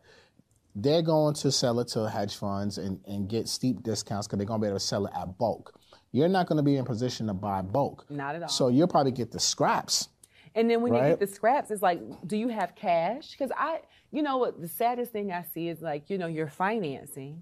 They're 0.76 1.02
going 1.02 1.34
to 1.36 1.52
sell 1.52 1.80
it 1.80 1.90
to 1.90 2.10
hedge 2.10 2.36
funds 2.36 2.78
and, 2.78 3.00
and 3.06 3.28
get 3.28 3.48
steep 3.48 3.84
discounts 3.84 4.28
because 4.28 4.38
they're 4.38 4.48
going 4.48 4.62
to 4.62 4.66
be 4.66 4.68
able 4.70 4.80
to 4.80 4.86
sell 4.86 5.06
it 5.06 5.14
at 5.16 5.38
bulk. 5.38 5.78
You're 6.12 6.30
not 6.30 6.48
going 6.48 6.58
to 6.58 6.64
be 6.64 6.78
in 6.78 6.86
position 6.86 7.28
to 7.28 7.34
buy 7.34 7.62
bulk. 7.62 8.06
Not 8.10 8.36
at 8.36 8.44
all. 8.44 8.50
So 8.50 8.68
you'll 8.70 8.88
probably 8.88 9.12
get 9.12 9.32
the 9.32 9.40
scraps. 9.40 10.10
And 10.56 10.70
then 10.70 10.82
when 10.82 10.94
you 10.94 11.00
get 11.00 11.20
the 11.20 11.28
scraps, 11.28 11.72
it's 11.72 11.82
like, 11.82 12.02
do 12.28 12.36
you 12.36 12.50
have 12.50 12.76
cash? 12.76 13.32
Because 13.32 13.52
I, 13.58 13.80
you 14.12 14.22
know 14.22 14.38
what, 14.38 14.60
the 14.60 14.68
saddest 14.68 15.12
thing 15.12 15.32
I 15.32 15.44
see 15.44 15.70
is 15.70 15.82
like, 15.82 16.10
you 16.10 16.18
know, 16.18 16.28
you're 16.28 16.50
financing 16.50 17.42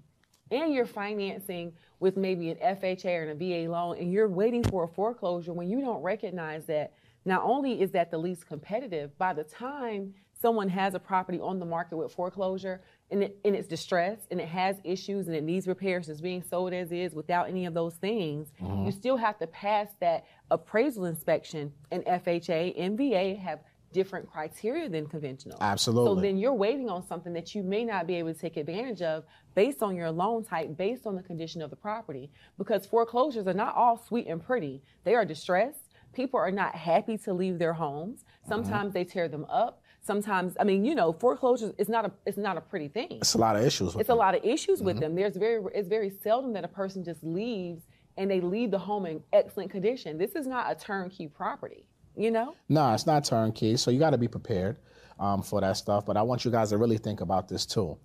and 0.50 0.72
you're 0.72 0.86
financing 0.86 1.72
with 1.98 2.16
maybe 2.16 2.50
an 2.50 2.56
FHA 2.76 3.26
or 3.26 3.30
a 3.30 3.34
VA 3.34 3.70
loan 3.70 3.98
and 3.98 4.12
you're 4.12 4.28
waiting 4.28 4.62
for 4.62 4.84
a 4.84 4.88
foreclosure 4.88 5.52
when 5.52 5.68
you 5.68 5.80
don't 5.80 6.02
recognize 6.02 6.66
that 6.66 6.92
not 7.24 7.42
only 7.42 7.80
is 7.80 7.90
that 7.92 8.10
the 8.10 8.18
least 8.18 8.46
competitive, 8.46 9.16
by 9.18 9.32
the 9.32 9.44
time 9.44 10.14
someone 10.40 10.68
has 10.68 10.94
a 10.94 10.98
property 10.98 11.38
on 11.40 11.58
the 11.58 11.66
market 11.66 11.96
with 11.96 12.12
foreclosure 12.12 12.80
and, 13.10 13.24
it, 13.24 13.38
and 13.44 13.54
it's 13.54 13.68
distressed 13.68 14.26
and 14.30 14.40
it 14.40 14.48
has 14.48 14.76
issues 14.84 15.26
and 15.26 15.36
it 15.36 15.42
needs 15.42 15.66
repairs, 15.66 16.08
it's 16.08 16.20
being 16.20 16.42
sold 16.42 16.72
as 16.72 16.92
is 16.92 17.14
without 17.14 17.48
any 17.48 17.66
of 17.66 17.74
those 17.74 17.94
things, 17.94 18.52
mm-hmm. 18.60 18.86
you 18.86 18.92
still 18.92 19.16
have 19.16 19.38
to 19.38 19.46
pass 19.48 19.88
that 20.00 20.24
appraisal 20.50 21.06
inspection 21.06 21.72
and 21.90 22.04
FHA 22.04 22.74
and 22.78 22.96
VA 22.96 23.34
have 23.40 23.60
different 23.92 24.30
criteria 24.30 24.88
than 24.88 25.06
conventional. 25.06 25.58
Absolutely. 25.60 26.14
So 26.14 26.20
then 26.20 26.36
you're 26.36 26.54
waiting 26.54 26.88
on 26.88 27.06
something 27.06 27.32
that 27.32 27.54
you 27.54 27.62
may 27.62 27.84
not 27.84 28.06
be 28.06 28.14
able 28.16 28.32
to 28.32 28.38
take 28.38 28.56
advantage 28.56 29.02
of 29.02 29.24
based 29.54 29.82
on 29.82 29.96
your 29.96 30.10
loan 30.10 30.44
type, 30.44 30.76
based 30.76 31.06
on 31.06 31.16
the 31.16 31.22
condition 31.22 31.60
of 31.60 31.70
the 31.70 31.76
property. 31.76 32.30
Because 32.56 32.86
foreclosures 32.86 33.46
are 33.46 33.54
not 33.54 33.74
all 33.74 33.96
sweet 33.96 34.26
and 34.26 34.44
pretty. 34.44 34.82
They 35.04 35.14
are 35.14 35.24
distressed. 35.24 35.88
People 36.12 36.38
are 36.40 36.50
not 36.50 36.74
happy 36.74 37.18
to 37.18 37.32
leave 37.32 37.58
their 37.58 37.72
homes. 37.72 38.20
Mm-hmm. 38.20 38.48
Sometimes 38.48 38.94
they 38.94 39.04
tear 39.04 39.28
them 39.28 39.44
up. 39.46 39.79
Sometimes, 40.10 40.56
I 40.58 40.64
mean, 40.64 40.84
you 40.84 40.96
know, 40.96 41.12
foreclosures 41.12 41.72
is 41.78 41.88
not 41.88 42.04
a 42.04 42.10
it's 42.26 42.36
not 42.36 42.56
a 42.56 42.60
pretty 42.60 42.88
thing. 42.88 43.18
It's 43.20 43.34
a 43.34 43.38
lot 43.38 43.54
of 43.54 43.62
issues 43.64 43.94
with 43.94 44.00
It's 44.00 44.10
a 44.10 44.14
lot 44.14 44.34
of 44.34 44.44
issues 44.44 44.82
with 44.82 44.98
them. 44.98 45.14
There's 45.14 45.36
very 45.36 45.62
it's 45.72 45.86
very 45.88 46.10
seldom 46.10 46.52
that 46.54 46.64
a 46.64 46.68
person 46.82 47.04
just 47.04 47.22
leaves 47.22 47.82
and 48.16 48.28
they 48.28 48.40
leave 48.40 48.72
the 48.72 48.78
home 48.80 49.06
in 49.06 49.22
excellent 49.32 49.70
condition. 49.70 50.18
This 50.18 50.32
is 50.32 50.48
not 50.48 50.68
a 50.68 50.74
turnkey 50.74 51.28
property, 51.28 51.86
you 52.16 52.32
know? 52.32 52.56
No, 52.68 52.92
it's 52.92 53.06
not 53.06 53.24
turnkey, 53.24 53.76
so 53.76 53.92
you 53.92 54.00
got 54.00 54.10
to 54.10 54.18
be 54.18 54.26
prepared 54.26 54.78
um, 55.20 55.42
for 55.42 55.60
that 55.60 55.76
stuff. 55.76 56.06
But 56.06 56.16
I 56.16 56.22
want 56.22 56.44
you 56.44 56.50
guys 56.50 56.70
to 56.70 56.76
really 56.76 56.98
think 56.98 57.20
about 57.20 57.46
this 57.46 57.64
too. 57.64 57.96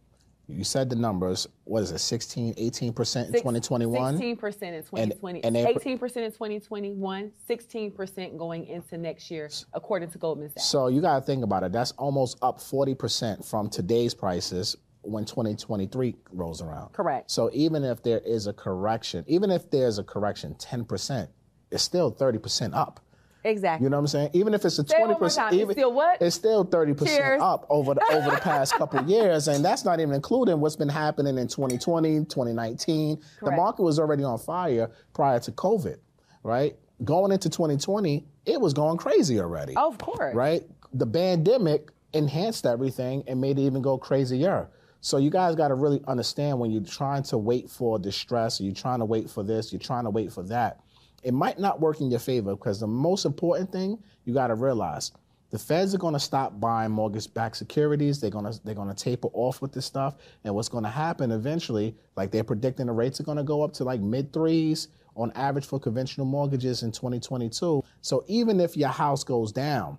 You 0.48 0.64
said 0.64 0.90
the 0.90 0.96
numbers. 0.96 1.48
What 1.64 1.84
is 1.84 1.92
it? 1.92 2.00
16, 2.00 2.54
18 2.58 2.94
percent 2.94 3.28
in 3.30 3.34
2021. 3.34 4.18
16% 4.18 4.22
in 4.22 4.84
2020, 4.84 5.44
and 5.44 5.56
they- 5.56 5.66
18% 5.74 6.26
in 6.26 6.32
2021, 6.32 7.32
16% 7.50 8.38
going 8.38 8.66
into 8.68 8.98
next 8.98 9.32
year, 9.32 9.50
according 9.74 10.10
to 10.12 10.18
Goldman 10.18 10.50
Sachs. 10.50 10.66
So 10.68 10.88
you 10.88 11.02
got 11.02 11.20
to 11.20 11.26
think 11.26 11.44
about 11.44 11.64
it. 11.64 11.72
That's 11.72 11.92
almost 11.94 12.38
up 12.42 12.62
40 12.62 12.96
percent 12.96 13.44
from 13.46 13.70
today's 13.70 14.14
prices 14.14 14.76
when 15.02 15.26
2023 15.26 16.16
rolls 16.32 16.62
around. 16.62 16.92
Correct. 16.94 17.30
So 17.30 17.50
even 17.54 17.84
if 17.84 18.02
there 18.04 18.20
is 18.20 18.48
a 18.48 18.54
correction, 18.54 19.24
even 19.28 19.52
if 19.52 19.70
there's 19.70 20.00
a 20.00 20.04
correction, 20.04 20.56
10 20.56 20.86
percent, 20.86 21.30
it's 21.72 21.84
still 21.84 22.10
30 22.12 22.38
percent 22.40 22.74
up. 22.74 23.00
Exactly. 23.46 23.86
You 23.86 23.90
know 23.92 23.98
what 23.98 24.02
I'm 24.02 24.08
saying? 24.08 24.30
Even 24.34 24.54
if 24.56 24.66
it's 24.66 24.80
a 24.80 24.88
Say 24.88 24.98
it 24.98 25.02
one 25.02 25.10
twenty 25.10 25.20
percent, 25.20 25.52
time. 25.52 25.60
It's 25.60 25.72
still 25.74 25.94
what? 25.94 26.22
It's 26.22 26.36
still 26.36 26.64
thirty 26.64 26.94
percent 26.94 27.42
up 27.42 27.66
over 27.70 27.94
the 27.94 28.04
over 28.12 28.32
the 28.32 28.42
past 28.42 28.74
couple 28.78 29.00
of 29.00 29.08
years, 29.08 29.48
and 29.48 29.64
that's 29.64 29.86
not 29.86 30.00
even 30.00 30.14
including 30.16 30.60
what's 30.60 30.76
been 30.76 30.90
happening 30.90 31.38
in 31.38 31.48
2020, 31.48 32.26
2019. 32.26 33.22
The 33.42 33.52
market 33.52 33.84
was 33.84 34.00
already 34.00 34.24
on 34.24 34.40
fire 34.40 34.90
prior 35.14 35.40
to 35.42 35.52
COVID, 35.52 35.98
right? 36.44 36.76
Going 37.04 37.32
into 37.32 37.50
2020, 37.50 38.26
it 38.46 38.60
was 38.60 38.74
going 38.74 38.98
crazy 38.98 39.40
already. 39.40 39.74
Oh, 39.78 39.90
of 39.90 39.98
course. 40.00 40.34
Right? 40.34 40.64
The 40.94 41.06
pandemic 41.06 41.92
enhanced 42.14 42.66
everything 42.66 43.24
and 43.28 43.40
made 43.40 43.60
it 43.60 43.62
even 43.62 43.82
go 43.82 43.98
crazier. 43.98 44.70
So 45.02 45.18
you 45.18 45.30
guys 45.30 45.54
got 45.54 45.68
to 45.68 45.76
really 45.76 46.02
understand 46.08 46.58
when 46.58 46.72
you're 46.72 46.82
trying 46.82 47.22
to 47.24 47.38
wait 47.38 47.70
for 47.70 48.00
distress, 48.00 48.60
or 48.60 48.64
you're 48.64 48.74
trying 48.74 49.00
to 49.00 49.06
wait 49.06 49.30
for 49.30 49.44
this, 49.44 49.72
you're 49.72 49.80
trying 49.80 50.06
to 50.06 50.10
wait 50.10 50.32
for 50.32 50.42
that. 50.44 50.80
It 51.26 51.34
might 51.34 51.60
not 51.60 51.82
work 51.82 52.00
in 52.02 52.12
your 52.12 52.20
favor 52.20 52.56
because 52.56 52.80
the 52.80 52.88
most 52.88 53.26
important 53.26 53.72
thing 53.72 53.98
you 54.24 54.34
got 54.34 54.48
to 54.48 54.56
realize 54.56 55.12
the 55.50 55.60
feds 55.60 55.96
are 55.96 55.98
going 55.98 56.14
to 56.14 56.20
stop 56.20 56.60
buying 56.60 56.92
mortgage-backed 56.92 57.56
securities. 57.58 58.20
They're 58.20 58.30
going 58.30 58.52
to 58.52 58.60
they're 58.64 58.76
going 58.76 58.94
to 58.94 59.04
taper 59.04 59.30
off 59.34 59.62
with 59.62 59.74
this 59.74 59.86
stuff, 59.86 60.16
and 60.44 60.54
what's 60.54 60.70
going 60.70 60.84
to 60.84 60.90
happen 60.90 61.32
eventually, 61.32 61.96
like 62.16 62.32
they're 62.32 62.44
predicting, 62.44 62.86
the 62.86 62.92
rates 62.92 63.20
are 63.20 63.24
going 63.24 63.38
to 63.38 63.44
go 63.44 63.64
up 63.64 63.74
to 63.74 63.84
like 63.84 64.02
mid 64.02 64.34
threes 64.34 64.90
on 65.16 65.32
average 65.34 65.66
for 65.66 65.80
conventional 65.80 66.26
mortgages 66.26 66.84
in 66.84 66.92
2022. 66.92 67.84
So 68.02 68.24
even 68.28 68.60
if 68.60 68.76
your 68.76 68.90
house 68.90 69.24
goes 69.24 69.52
down, 69.52 69.98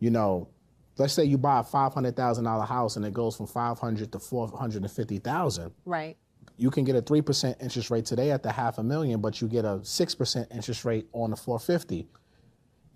you 0.00 0.10
know, 0.10 0.48
let's 0.98 1.14
say 1.14 1.24
you 1.24 1.38
buy 1.38 1.60
a 1.60 1.64
five 1.64 1.94
hundred 1.94 2.14
thousand 2.14 2.44
dollar 2.44 2.64
house 2.64 2.96
and 2.96 3.04
it 3.04 3.12
goes 3.12 3.36
from 3.36 3.46
five 3.46 3.78
hundred 3.78 4.12
to 4.12 4.18
four 4.18 4.48
hundred 4.48 4.82
and 4.82 4.90
fifty 4.90 5.18
thousand. 5.18 5.72
Right. 5.84 6.16
You 6.56 6.70
can 6.70 6.84
get 6.84 6.96
a 6.96 7.02
three 7.02 7.22
percent 7.22 7.56
interest 7.60 7.90
rate 7.90 8.04
today 8.04 8.30
at 8.30 8.42
the 8.42 8.52
half 8.52 8.78
a 8.78 8.82
million, 8.82 9.20
but 9.20 9.40
you 9.40 9.48
get 9.48 9.64
a 9.64 9.80
six 9.84 10.14
percent 10.14 10.48
interest 10.52 10.84
rate 10.84 11.06
on 11.12 11.30
the 11.30 11.36
four 11.36 11.58
fifty. 11.58 12.08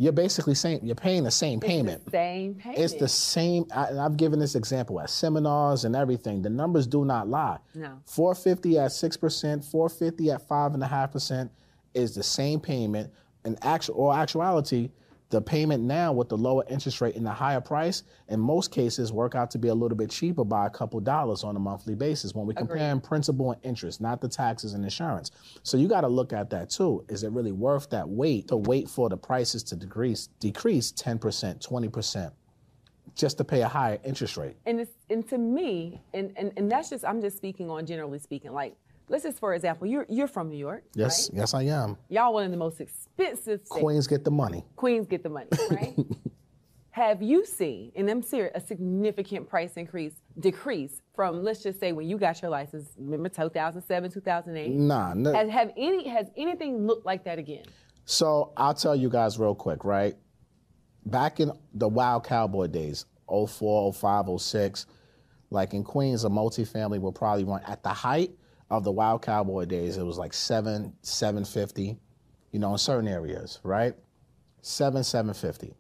You're 0.01 0.13
basically 0.13 0.55
saying 0.55 0.81
you're 0.85 0.95
paying 0.95 1.25
the 1.25 1.31
same 1.31 1.59
payment. 1.59 1.97
It's 1.97 2.05
the 2.05 2.11
same 2.13 2.55
payment. 2.55 2.79
It's 2.79 2.95
the 2.95 3.09
same. 3.09 3.67
I, 3.75 3.87
and 3.87 4.01
I've 4.01 4.17
given 4.17 4.39
this 4.39 4.55
example 4.55 5.01
at 5.01 5.11
seminars 5.11 5.85
and 5.85 5.97
everything. 5.97 6.41
The 6.41 6.51
numbers 6.51 6.87
do 6.87 7.05
not 7.05 7.29
lie. 7.29 7.59
No. 7.75 8.01
450 8.07 8.79
at 8.79 8.93
six 8.93 9.17
percent, 9.17 9.65
450 9.65 10.31
at 10.31 10.47
five 10.47 10.75
and 10.75 10.83
a 10.83 10.87
half 10.87 11.11
percent 11.11 11.51
is 11.95 12.15
the 12.15 12.23
same 12.23 12.61
payment. 12.61 13.13
In 13.45 13.59
actual 13.63 13.97
or 13.97 14.15
actuality, 14.15 14.91
the 15.31 15.41
payment 15.41 15.85
now 15.85 16.13
with 16.13 16.29
the 16.29 16.37
lower 16.37 16.65
interest 16.71 17.01
rate 17.01 17.15
and 17.15 17.27
the 17.27 17.31
higher 17.31 17.61
price, 17.61 18.03
in 18.29 18.41
most 18.41 18.71
cases, 18.71 19.13
work 19.13 19.35
out 19.35 19.51
to 19.51 19.59
be 19.59 19.69
a 19.69 19.75
little 19.75 19.97
bit 19.97 20.11
cheaper 20.11 20.45
by 20.45 20.67
a 20.67 20.71
couple 20.71 21.01
dollars 21.01 21.45
on 21.45 21.55
a 21.57 21.59
monthly 21.59 21.95
basis 21.95 22.35
when 22.35 22.47
we 22.47 22.55
compare 22.55 22.97
principal 23.01 23.53
and 23.53 23.65
interest, 23.65 24.01
not 24.01 24.21
the 24.21 24.29
taxes 24.29 24.73
and 24.73 24.85
insurance. 24.85 25.31
So 25.63 25.77
you 25.77 25.87
got 25.87 26.01
to 26.01 26.09
look 26.09 26.33
at 26.33 26.49
that 26.51 26.71
too. 26.71 27.05
Is 27.09 27.25
it 27.25 27.33
really 27.33 27.53
worth 27.53 27.91
that 27.91 28.09
wait 28.09 28.49
to 28.49 28.57
wait 28.57 28.89
for 28.89 29.09
the 29.09 29.17
prices 29.17 29.63
to 29.65 29.77
decrease, 29.77 30.29
decrease 30.41 30.93
10%, 30.93 31.19
20%, 31.67 32.33
just 33.15 33.37
to 33.37 33.45
pay 33.45 33.61
a 33.63 33.69
higher 33.69 33.99
interest 34.05 34.39
rate? 34.39 34.57
And 34.65 34.81
it's, 34.81 34.93
and 35.11 35.29
to 35.29 35.37
me, 35.37 36.01
and, 36.15 36.33
and 36.37 36.53
and 36.57 36.71
that's 36.71 36.89
just 36.91 37.05
I'm 37.05 37.21
just 37.21 37.37
speaking 37.37 37.69
on 37.69 37.85
generally 37.85 38.19
speaking. 38.19 38.53
Like, 38.53 38.77
let's 39.09 39.25
just 39.25 39.39
for 39.39 39.55
example, 39.55 39.87
you're 39.87 40.07
you're 40.09 40.29
from 40.29 40.49
New 40.49 40.59
York. 40.59 40.85
Yes, 40.95 41.31
right? 41.31 41.41
yes, 41.41 41.55
I 41.55 41.63
am. 41.65 41.97
Y'all 42.09 42.33
one 42.33 42.45
of 42.45 42.51
the 42.51 42.57
most 42.57 42.81
expensive 42.81 43.61
states. 43.61 43.69
Queens 43.69 44.07
get 44.07 44.25
the 44.25 44.31
money. 44.31 44.65
Queens 44.77 45.07
get 45.07 45.23
the 45.23 45.29
money, 45.29 45.49
right? 45.71 45.95
Have 46.99 47.23
you 47.23 47.47
seen, 47.47 47.93
and 47.95 48.11
I'm 48.11 48.23
serious, 48.23 48.51
a 48.57 48.67
significant 48.67 49.49
price 49.49 49.75
increase, 49.77 50.15
decrease 50.41 51.01
from, 51.15 51.45
let's 51.45 51.63
just 51.63 51.79
say, 51.79 51.93
when 51.93 52.09
you 52.09 52.19
got 52.19 52.43
your 52.43 52.51
license, 52.51 52.89
remember 52.99 53.29
2007, 53.29 54.11
2008? 54.11 54.73
Nah, 54.73 55.15
no. 55.15 55.33
Has, 55.33 55.49
have 55.49 55.71
any, 55.77 56.09
has 56.09 56.27
anything 56.37 56.89
looked 56.89 57.07
like 57.07 57.23
that 57.23 57.39
again? 57.39 57.63
So 58.05 58.53
I'll 58.57 58.75
tell 58.75 58.97
you 58.97 59.09
guys 59.09 59.39
real 59.39 59.55
quick, 59.55 59.85
right? 59.85 60.17
Back 61.07 61.39
in 61.39 61.53
the 61.73 61.87
Wild 61.87 62.25
Cowboy 62.25 62.67
days, 62.67 63.07
04, 63.29 63.93
05, 63.93 64.41
06, 64.41 64.87
like 65.51 65.75
in 65.75 65.85
Queens, 65.85 66.25
a 66.25 66.29
multifamily 66.29 67.01
will 67.01 67.13
probably 67.13 67.45
run 67.45 67.61
at 67.69 67.81
the 67.85 67.91
height 67.91 68.33
of 68.71 68.85
the 68.85 68.93
Wild 68.93 69.23
Cowboy 69.23 69.65
days, 69.65 69.97
it 69.97 70.05
was 70.05 70.19
like 70.19 70.33
seven, 70.33 70.93
750, 71.03 71.99
you 72.53 72.59
know, 72.59 72.73
in 72.73 72.79
certain 72.79 73.09
areas, 73.09 73.61
right? 73.63 73.95
Seven, 74.63 75.03
750. 75.05 75.75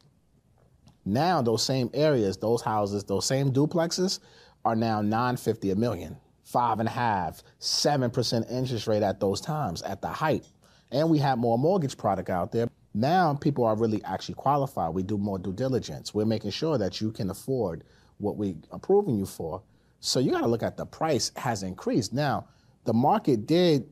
Now 1.05 1.41
those 1.41 1.63
same 1.65 1.91
areas, 1.95 2.37
those 2.37 2.63
houses, 2.63 3.05
those 3.05 3.25
same 3.25 3.53
duplexes 3.53 4.21
are 4.65 4.77
now 4.77 5.01
950 5.01 5.71
a 5.71 5.77
million, 5.77 6.17
five 6.45 6.81
and 6.81 6.89
a 6.89 6.93
half, 6.93 7.43
seven 7.59 8.11
percent 8.11 8.47
interest 8.51 8.87
rate 8.87 9.03
at 9.03 9.19
those 9.19 9.41
times 9.41 9.83
at 9.83 10.03
the 10.03 10.09
height. 10.09 10.47
And 10.91 11.09
we 11.09 11.19
have 11.19 11.39
more 11.39 11.59
mortgage 11.59 11.97
product 11.97 12.29
out 12.29 12.53
there. 12.53 12.69
Now 12.95 13.35
people 13.35 13.65
are 13.65 13.77
really 13.77 14.03
actually 14.05 14.35
qualified. 14.35 14.95
We 14.95 15.03
do 15.03 15.17
more 15.17 15.39
due 15.39 15.53
diligence. 15.53 16.13
We're 16.13 16.27
making 16.27 16.51
sure 16.51 16.77
that 16.79 17.01
you 17.01 17.11
can 17.11 17.31
afford 17.31 17.85
what 18.19 18.37
we're 18.37 18.57
approving 18.71 19.17
you 19.17 19.27
for. 19.27 19.63
So 20.01 20.21
you 20.21 20.31
got 20.31 20.41
to 20.41 20.47
look 20.47 20.63
at 20.63 20.77
the 20.77 20.87
price 20.87 21.33
has 21.37 21.63
increased. 21.63 22.13
Now, 22.13 22.49
the 22.85 22.93
market 22.93 23.47
did 23.47 23.89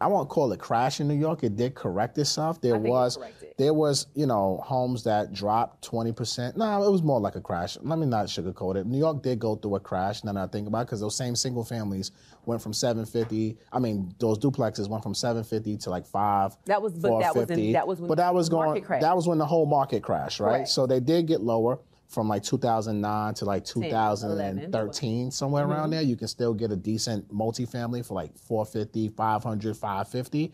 I 0.00 0.06
won't 0.08 0.28
call 0.28 0.52
it 0.52 0.58
crash 0.58 1.00
in 1.00 1.08
New 1.08 1.14
York. 1.14 1.44
It 1.44 1.56
did 1.56 1.74
correct 1.74 2.18
itself. 2.18 2.60
There 2.60 2.74
think 2.74 2.86
it 2.86 2.90
was 2.90 3.18
there 3.56 3.72
was, 3.72 4.06
you 4.14 4.26
know, 4.26 4.60
homes 4.62 5.04
that 5.04 5.32
dropped 5.32 5.88
20%. 5.88 6.56
No, 6.56 6.82
it 6.82 6.90
was 6.90 7.02
more 7.02 7.20
like 7.20 7.36
a 7.36 7.40
crash. 7.40 7.78
Let 7.80 7.98
me 8.00 8.04
not 8.04 8.26
sugarcoat 8.26 8.74
it. 8.76 8.86
New 8.86 8.98
York 8.98 9.22
did 9.22 9.38
go 9.38 9.54
through 9.54 9.76
a 9.76 9.80
crash, 9.80 10.24
now 10.24 10.32
that 10.32 10.42
I 10.42 10.46
think 10.48 10.66
about 10.66 10.80
it, 10.80 10.86
because 10.86 11.00
those 11.00 11.16
same 11.16 11.36
single 11.36 11.64
families 11.64 12.10
went 12.44 12.60
from 12.60 12.72
750. 12.72 13.56
I 13.72 13.78
mean, 13.78 14.12
those 14.18 14.38
duplexes 14.38 14.88
went 14.88 15.04
from 15.04 15.14
750 15.14 15.76
to 15.78 15.90
like 15.90 16.04
five. 16.06 16.56
That 16.66 16.82
was- 16.82 16.92
but 16.94 17.20
that 17.20 17.34
was 17.34 17.48
in- 17.50 17.56
450. 17.56 17.72
that 17.74 17.86
was 17.86 18.00
when 18.00 18.08
But 18.08 18.16
that 18.18 18.34
was 18.34 18.48
going 18.48 18.84
that 19.00 19.16
was 19.16 19.28
when 19.28 19.38
the 19.38 19.46
whole 19.46 19.64
market 19.66 20.02
crashed, 20.02 20.40
right? 20.40 20.50
Correct. 20.50 20.68
So 20.68 20.86
they 20.86 21.00
did 21.00 21.26
get 21.26 21.40
lower 21.40 21.78
from 22.14 22.28
like 22.28 22.42
2009 22.42 23.34
to 23.34 23.44
like 23.44 23.64
2013, 23.64 25.30
somewhere 25.30 25.64
around 25.64 25.84
mm-hmm. 25.84 25.90
there. 25.90 26.02
You 26.02 26.16
can 26.16 26.28
still 26.28 26.54
get 26.54 26.70
a 26.70 26.76
decent 26.76 27.28
multifamily 27.34 28.06
for 28.06 28.14
like 28.14 28.38
450, 28.38 29.08
500, 29.10 29.76
550. 29.76 30.52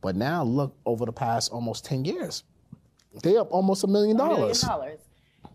But 0.00 0.16
now 0.16 0.44
look 0.44 0.76
over 0.84 1.06
the 1.06 1.12
past 1.12 1.50
almost 1.50 1.84
10 1.86 2.04
years. 2.04 2.44
They 3.22 3.36
up 3.36 3.50
almost 3.50 3.84
a 3.84 3.86
million 3.86 4.16
dollars. 4.16 4.64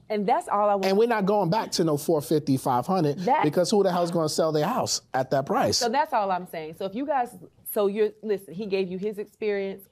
And 0.09 0.25
that's 0.25 0.47
all 0.47 0.69
I 0.69 0.75
want. 0.75 0.85
And 0.85 0.97
we're 0.97 1.07
not 1.07 1.25
going 1.25 1.49
back 1.49 1.71
to 1.71 1.83
no 1.83 1.97
450, 1.97 2.57
500 2.57 3.19
That- 3.19 3.43
because 3.43 3.69
who 3.69 3.83
the 3.83 3.91
hell's 3.91 4.11
going 4.11 4.27
to 4.27 4.33
sell 4.33 4.51
their 4.51 4.65
house 4.65 5.01
at 5.13 5.31
that 5.31 5.45
price? 5.45 5.77
So 5.77 5.89
that's 5.89 6.13
all 6.13 6.31
I'm 6.31 6.47
saying. 6.47 6.75
So 6.79 6.85
if 6.85 6.95
you 6.95 7.05
guys, 7.05 7.35
so 7.73 7.87
you're, 7.87 8.11
listen, 8.23 8.53
he 8.53 8.65
gave 8.65 8.89
you 8.89 8.97
his 8.97 9.17
experience. 9.17 9.83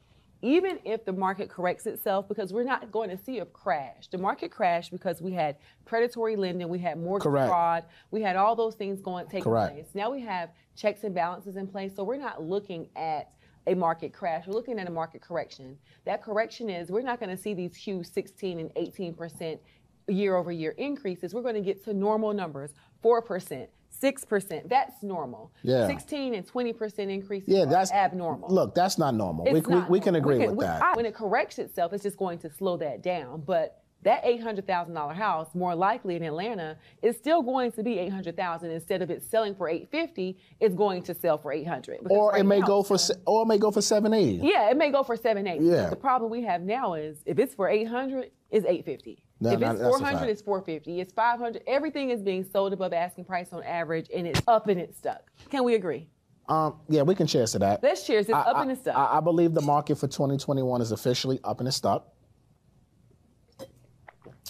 Even 0.45 0.77
if 0.85 1.03
the 1.05 1.11
market 1.11 1.49
corrects 1.49 1.87
itself, 1.87 2.27
because 2.27 2.53
we're 2.53 2.63
not 2.63 2.91
going 2.91 3.09
to 3.09 3.17
see 3.17 3.39
a 3.39 3.45
crash. 3.45 4.05
The 4.11 4.19
market 4.19 4.51
crashed 4.51 4.91
because 4.91 5.19
we 5.19 5.31
had 5.31 5.55
predatory 5.85 6.35
lending, 6.35 6.69
we 6.69 6.77
had 6.77 6.99
mortgage 6.99 7.23
Correct. 7.23 7.47
fraud, 7.49 7.83
we 8.11 8.21
had 8.21 8.35
all 8.35 8.55
those 8.55 8.75
things 8.75 9.01
going 9.01 9.25
taking 9.25 9.41
Correct. 9.41 9.73
place. 9.73 9.87
Now 9.95 10.11
we 10.11 10.21
have 10.21 10.51
checks 10.75 11.03
and 11.03 11.15
balances 11.15 11.55
in 11.55 11.65
place, 11.65 11.95
so 11.95 12.03
we're 12.03 12.17
not 12.17 12.43
looking 12.43 12.87
at 12.95 13.31
a 13.65 13.73
market 13.73 14.13
crash. 14.13 14.45
We're 14.45 14.53
looking 14.53 14.77
at 14.77 14.87
a 14.87 14.91
market 14.91 15.19
correction. 15.19 15.75
That 16.05 16.21
correction 16.21 16.69
is 16.69 16.91
we're 16.91 17.01
not 17.01 17.19
going 17.19 17.35
to 17.35 17.41
see 17.41 17.55
these 17.55 17.75
huge 17.75 18.05
16 18.05 18.59
and 18.59 18.71
18 18.75 19.15
percent 19.15 19.59
year 20.07 20.35
over 20.35 20.51
year 20.51 20.71
increases. 20.77 21.33
We're 21.33 21.41
going 21.41 21.55
to 21.55 21.61
get 21.61 21.83
to 21.85 21.93
normal 21.93 22.33
numbers, 22.33 22.71
four 23.01 23.21
percent. 23.21 23.69
Six 23.89 24.25
percent, 24.25 24.67
that's 24.67 25.01
normal. 25.03 25.53
Yeah. 25.63 25.87
Sixteen 25.87 26.33
and 26.35 26.45
twenty 26.45 26.73
percent 26.73 27.09
increases 27.09 27.47
yeah, 27.47 27.63
that's 27.65 27.93
abnormal. 27.93 28.49
Look, 28.53 28.75
that's 28.75 28.97
not 28.97 29.15
normal. 29.15 29.45
We, 29.45 29.59
It's 29.59 29.67
we, 29.67 29.73
not 29.73 29.89
we 29.89 29.99
can 30.01 30.15
agree 30.15 30.37
We 30.39 30.47
with 30.47 30.55
we- 30.57 30.65
that. 30.65 30.81
I- 30.81 30.95
when 30.95 31.05
it 31.05 31.15
corrects 31.15 31.59
itself, 31.59 31.93
it's 31.93 32.03
just 32.03 32.17
going 32.17 32.37
to 32.39 32.49
slow 32.51 32.75
that 32.77 33.01
down. 33.01 33.43
But 33.47 33.81
that 34.03 34.19
eight 34.25 34.43
hundred 34.43 34.67
thousand 34.67 34.95
dollar 34.95 35.13
house, 35.13 35.47
more 35.55 35.73
likely 35.73 36.17
in 36.17 36.23
Atlanta, 36.23 36.77
is 37.01 37.15
still 37.15 37.41
going 37.41 37.71
to 37.71 37.83
be 37.83 37.97
eight 37.97 38.11
hundred 38.11 38.35
thousand 38.35 38.71
instead 38.71 39.01
of 39.01 39.09
it 39.09 39.23
selling 39.23 39.55
for 39.55 39.69
eight 39.69 39.89
fifty. 39.89 40.37
It's 40.59 40.75
going 40.75 41.01
to 41.03 41.13
sell 41.13 41.37
for 41.37 41.53
eight 41.53 41.65
hundred. 41.65 41.99
or 42.09 42.37
it 42.37 42.43
may 42.43 42.59
go 42.59 42.83
for 42.83 42.97
or 43.25 43.43
it 43.43 43.45
may 43.47 43.57
go 43.57 43.71
for 43.71 43.81
780. 43.81 44.45
Yeah, 44.45 44.69
it 44.69 44.75
may 44.77 44.91
go 44.91 45.03
for 45.03 45.15
seven 45.15 45.47
eight. 45.47 45.61
Yeah. 45.61 45.89
The 45.89 45.95
problem 45.95 46.29
we 46.29 46.43
have 46.43 46.61
now 46.61 46.95
is 46.95 47.17
if 47.25 47.39
it's 47.39 47.55
for 47.55 47.69
eight 47.69 47.85
hundred, 47.87 48.31
it's 48.51 48.65
eight 48.67 48.83
fifty. 48.83 49.23
No, 49.45 49.51
if 49.53 49.61
it's 49.61 49.81
four 49.81 49.99
hundred, 49.99 50.29
it's 50.29 50.41
four 50.41 50.61
fifty. 50.61 50.99
It's 50.99 51.13
five 51.13 51.39
hundred. 51.39 51.63
Everything 51.67 52.09
is 52.09 52.21
being 52.21 52.43
sold 52.43 52.73
above 52.73 52.93
asking 52.93 53.25
price 53.25 53.53
on 53.53 53.63
average, 53.63 54.07
and 54.13 54.27
it's 54.27 54.41
up 54.47 54.67
and 54.67 54.79
it's 54.79 54.97
stuck. 54.97 55.31
Can 55.49 55.63
we 55.63 55.75
agree? 55.75 56.07
Um, 56.47 56.79
yeah, 56.89 57.01
we 57.01 57.15
can 57.15 57.27
cheers 57.27 57.53
to 57.53 57.59
that. 57.59 57.81
Let's 57.81 58.05
cheers. 58.05 58.25
It's 58.27 58.35
I- 58.35 58.41
up 58.41 58.57
I- 58.57 58.61
and 58.63 58.71
it's 58.71 58.81
stuck. 58.81 58.95
I, 58.95 59.17
I 59.17 59.19
believe 59.19 59.53
the 59.53 59.61
market 59.61 59.95
for 59.97 60.07
2021 60.07 60.81
is 60.81 60.91
officially 60.91 61.39
up 61.43 61.59
and 61.59 61.67
it's 61.67 61.77
stuck. 61.77 62.07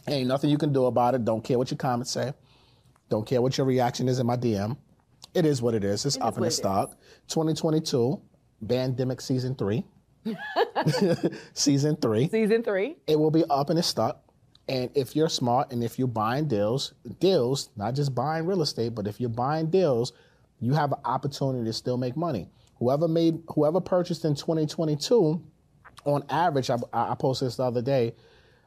Ain't 0.08 0.28
nothing 0.28 0.50
you 0.50 0.58
can 0.58 0.72
do 0.72 0.86
about 0.86 1.16
it. 1.16 1.26
Don't 1.26 1.44
care 1.44 1.58
what 1.58 1.72
your 1.72 1.78
comments 1.78 2.12
say. 2.12 2.34
Don't 3.10 3.26
care 3.26 3.42
what 3.42 3.58
your 3.58 3.66
reaction 3.66 4.08
is 4.08 4.20
in 4.20 4.28
my 4.28 4.36
DM. 4.38 4.78
It 5.34 5.46
is 5.46 5.62
what 5.62 5.74
it 5.74 5.84
is. 5.84 6.06
It's 6.06 6.16
It 6.16 6.22
up 6.22 6.38
what 6.38 6.48
it's 6.48 6.58
stuck. 6.58 6.92
2022, 7.28 8.22
Bandemic 8.66 9.22
season 9.22 9.56
three. 9.56 9.84
season 11.54 11.96
three. 11.96 12.30
Season 12.30 12.62
three. 12.64 12.98
It 13.08 13.20
will 13.20 13.32
be 13.32 13.44
up 13.50 13.70
and 13.70 13.80
it's 13.80 13.88
stuck. 13.88 14.22
And 14.68 14.90
if 14.96 15.16
you're 15.16 15.30
smart 15.30 15.72
and 15.72 15.84
if 15.84 16.00
you're 16.00 16.08
buying 16.08 16.48
deals, 16.48 16.94
deals, 17.20 17.70
not 17.76 17.94
just 17.94 18.16
buying 18.16 18.46
real 18.46 18.62
estate, 18.62 18.96
but 18.96 19.08
if 19.08 19.20
you're 19.20 19.30
buying 19.30 19.70
deals, 19.70 20.14
you 20.60 20.74
have 20.74 20.92
an 20.92 21.00
opportunity 21.06 21.66
to 21.66 21.74
still 21.74 21.98
make 21.98 22.18
money. 22.18 22.50
Whoever 22.80 23.08
made, 23.08 23.42
whoever 23.50 23.80
purchased 23.80 24.26
in 24.26 24.36
2022, 24.36 25.42
on 26.06 26.24
average, 26.30 26.70
I, 26.70 26.78
I 26.94 27.16
posted 27.16 27.48
this 27.48 27.58
the 27.58 27.64
other 27.64 27.82
day. 27.82 28.16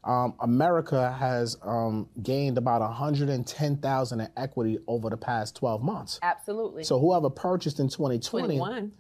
Um, 0.05 0.35
America 0.41 1.13
has 1.19 1.57
um, 1.63 2.09
gained 2.23 2.57
about 2.57 2.81
110,000 2.81 4.21
in 4.21 4.29
equity 4.37 4.79
over 4.87 5.11
the 5.11 5.17
past 5.17 5.57
12 5.57 5.83
months. 5.83 6.19
Absolutely. 6.23 6.85
So 6.85 6.99
whoever 6.99 7.29
purchased 7.29 7.81
in 7.81 7.89
2020, 7.89 8.59
21. 8.59 8.93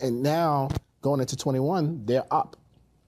and 0.00 0.22
now 0.22 0.68
going 1.02 1.20
into 1.20 1.36
21, 1.36 2.04
they're 2.04 2.26
up, 2.30 2.56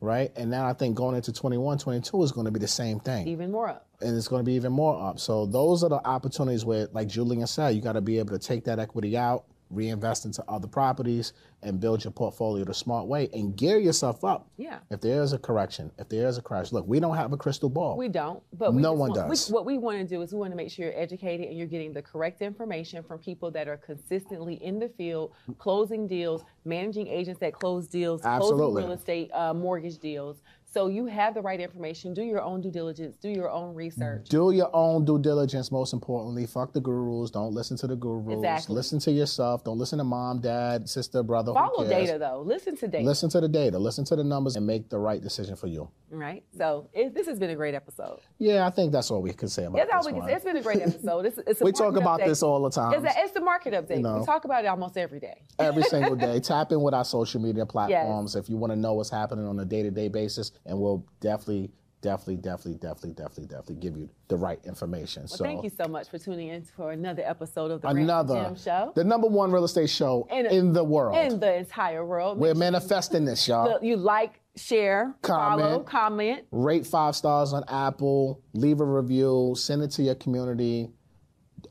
right? 0.02 0.32
And 0.36 0.50
now 0.50 0.66
I 0.66 0.72
think 0.74 0.96
going 0.96 1.16
into 1.16 1.32
21, 1.32 1.78
22 1.78 2.22
is 2.22 2.32
going 2.32 2.44
to 2.44 2.50
be 2.50 2.58
the 2.58 2.68
same 2.68 3.00
thing. 3.00 3.28
Even 3.28 3.50
more 3.52 3.68
up. 3.68 3.86
and 4.02 4.16
it's 4.16 4.28
going 4.28 4.40
to 4.40 4.44
be 4.44 4.54
even 4.54 4.72
more 4.72 5.00
up. 5.00 5.18
So 5.20 5.46
those 5.46 5.82
are 5.84 5.88
the 5.88 6.04
opportunities 6.06 6.64
where, 6.64 6.88
like 6.92 7.08
Julian 7.08 7.46
said, 7.46 7.70
you 7.70 7.80
got 7.80 7.92
to 7.92 8.00
be 8.00 8.18
able 8.18 8.36
to 8.36 8.38
take 8.38 8.64
that 8.64 8.78
equity 8.78 9.16
out, 9.16 9.44
reinvest 9.72 10.24
into 10.24 10.44
other 10.48 10.68
properties, 10.68 11.32
and 11.64 11.78
build 11.80 12.02
your 12.02 12.10
portfolio 12.10 12.64
the 12.64 12.74
smart 12.74 13.06
way 13.06 13.28
and 13.32 13.56
gear 13.56 13.78
yourself 13.78 14.24
up. 14.24 14.48
Yeah. 14.56 14.80
If 14.90 15.00
there 15.00 15.22
is 15.22 15.32
a 15.32 15.38
correction, 15.38 15.92
if 15.96 16.08
there 16.08 16.26
is 16.26 16.36
a 16.36 16.42
crash, 16.42 16.72
look, 16.72 16.84
we 16.88 16.98
don't 16.98 17.14
have 17.16 17.32
a 17.32 17.36
crystal 17.36 17.68
ball. 17.68 17.96
We 17.96 18.08
don't, 18.08 18.42
but 18.58 18.74
we 18.74 18.82
No 18.82 18.92
one 18.92 19.10
want- 19.12 19.28
we- 19.28 19.34
does. 19.36 19.48
what 19.48 19.64
we 19.64 19.78
want 19.78 19.98
to 19.98 20.04
do 20.04 20.20
is 20.22 20.32
we 20.32 20.40
want 20.40 20.50
to 20.50 20.56
make 20.56 20.70
sure 20.70 20.86
you're 20.86 20.98
educated 20.98 21.46
and 21.48 21.56
you're 21.56 21.68
getting 21.68 21.92
the 21.92 22.02
correct 22.02 22.42
information 22.42 23.02
from 23.04 23.20
people 23.20 23.50
that 23.52 23.68
are 23.68 23.76
consistently 23.76 24.54
in 24.54 24.80
the 24.80 24.88
field, 24.88 25.30
closing 25.58 26.08
deals, 26.08 26.42
managing 26.64 27.06
agents 27.06 27.38
that 27.40 27.52
close 27.52 27.86
deals, 27.86 28.22
Absolutely. 28.24 28.64
closing 28.82 28.84
real 28.88 28.92
estate 28.98 29.30
uh, 29.32 29.54
mortgage 29.54 29.98
deals. 29.98 30.42
So 30.72 30.86
you 30.86 31.04
have 31.04 31.34
the 31.34 31.42
right 31.42 31.60
information. 31.60 32.14
Do 32.14 32.22
your 32.22 32.40
own 32.40 32.62
due 32.62 32.70
diligence. 32.70 33.18
Do 33.18 33.28
your 33.28 33.50
own 33.50 33.74
research. 33.74 34.30
Do 34.30 34.52
your 34.52 34.70
own 34.72 35.04
due 35.04 35.18
diligence, 35.18 35.70
most 35.70 35.92
importantly. 35.92 36.46
Fuck 36.46 36.72
the 36.72 36.80
gurus. 36.80 37.30
Don't 37.30 37.52
listen 37.52 37.76
to 37.76 37.86
the 37.86 37.94
gurus. 37.94 38.38
Exactly. 38.38 38.74
Listen 38.74 38.98
to 39.00 39.12
yourself. 39.12 39.64
Don't 39.64 39.76
listen 39.76 39.98
to 39.98 40.04
mom, 40.04 40.40
dad, 40.40 40.88
sister, 40.88 41.22
brother. 41.22 41.52
Follow 41.52 41.86
data 41.86 42.16
though. 42.18 42.40
Listen 42.40 42.74
to 42.78 42.88
data. 42.88 43.04
Listen 43.04 43.28
to 43.28 43.42
the 43.42 43.48
data. 43.48 43.78
Listen 43.78 44.06
to 44.06 44.16
the 44.16 44.24
numbers 44.24 44.56
and 44.56 44.66
make 44.66 44.88
the 44.88 44.98
right 44.98 45.20
decision 45.20 45.56
for 45.56 45.66
you. 45.66 45.90
Right. 46.12 46.44
So 46.58 46.90
it, 46.92 47.14
this 47.14 47.26
has 47.26 47.38
been 47.38 47.48
a 47.50 47.56
great 47.56 47.74
episode. 47.74 48.20
Yeah, 48.38 48.66
I 48.66 48.70
think 48.70 48.92
that's 48.92 49.10
all 49.10 49.22
we 49.22 49.32
can 49.32 49.48
say 49.48 49.64
about 49.64 49.78
That's 49.78 49.90
all 49.92 50.02
this 50.02 50.12
we 50.12 50.18
can 50.18 50.28
say. 50.28 50.34
It's 50.34 50.44
been 50.44 50.56
a 50.58 50.62
great 50.62 50.82
episode. 50.82 51.24
It's, 51.24 51.38
it's 51.46 51.60
a 51.62 51.64
We 51.64 51.72
talk 51.72 51.96
about 51.96 52.20
update. 52.20 52.26
this 52.26 52.42
all 52.42 52.62
the 52.62 52.70
time. 52.70 52.92
It's, 52.92 53.16
a, 53.16 53.20
it's 53.22 53.32
the 53.32 53.40
market 53.40 53.72
update. 53.72 54.02
know. 54.02 54.18
We 54.18 54.26
talk 54.26 54.44
about 54.44 54.64
it 54.64 54.68
almost 54.68 54.98
every 54.98 55.20
day. 55.20 55.40
every 55.58 55.82
single 55.84 56.14
day. 56.14 56.38
Tap 56.40 56.70
in 56.70 56.82
with 56.82 56.92
our 56.92 57.04
social 57.04 57.40
media 57.40 57.64
platforms 57.64 58.36
if 58.36 58.50
you 58.50 58.58
want 58.58 58.72
to 58.74 58.78
know 58.78 58.92
what's 58.92 59.10
happening 59.10 59.46
on 59.46 59.58
a 59.60 59.64
day 59.64 59.82
to 59.82 59.90
day 59.90 60.08
basis, 60.08 60.52
and 60.66 60.78
we'll 60.78 61.06
definitely 61.20 61.70
definitely, 62.02 62.36
definitely, 62.36 62.74
definitely, 62.74 63.12
definitely, 63.12 63.46
definitely 63.46 63.74
give 63.76 63.96
you 63.96 64.10
the 64.28 64.36
right 64.36 64.58
information. 64.64 65.22
Well, 65.22 65.28
so 65.38 65.44
thank 65.44 65.64
you 65.64 65.70
so 65.70 65.88
much 65.88 66.10
for 66.10 66.18
tuning 66.18 66.48
in 66.48 66.64
for 66.64 66.90
another 66.92 67.22
episode 67.24 67.70
of 67.70 67.80
the 67.80 67.86
Rant 67.86 68.00
another 68.00 68.34
Gems 68.34 68.62
Show 68.64 68.92
the 68.94 69.04
number 69.04 69.28
one 69.28 69.50
real 69.52 69.64
estate 69.64 69.88
show 69.88 70.26
In- 70.30 70.46
in, 70.46 70.72
the 70.72 70.84
world. 70.84 71.16
in 71.16 71.40
the 71.40 71.54
entire 71.54 72.04
world. 72.04 72.38
We're 72.38 72.48
Make 72.48 72.54
sure 72.56 72.72
manifesting 72.72 73.24
this, 73.24 73.48
y'all. 73.48 73.78
you 73.82 73.96
like, 73.96 74.40
share, 74.56 75.14
follow, 75.24 75.84
Comment. 75.84 75.86
comment. 75.86 76.44
Rate 76.50 76.86
five 76.86 77.16
stars 77.16 77.52
on 77.52 77.64
Apple, 77.68 78.40
leave 78.52 78.80
a 78.80 78.84
review, 78.84 79.54
send 79.56 79.82
it 79.82 79.90
to 79.92 80.02
your 80.02 80.14
community, 80.14 80.90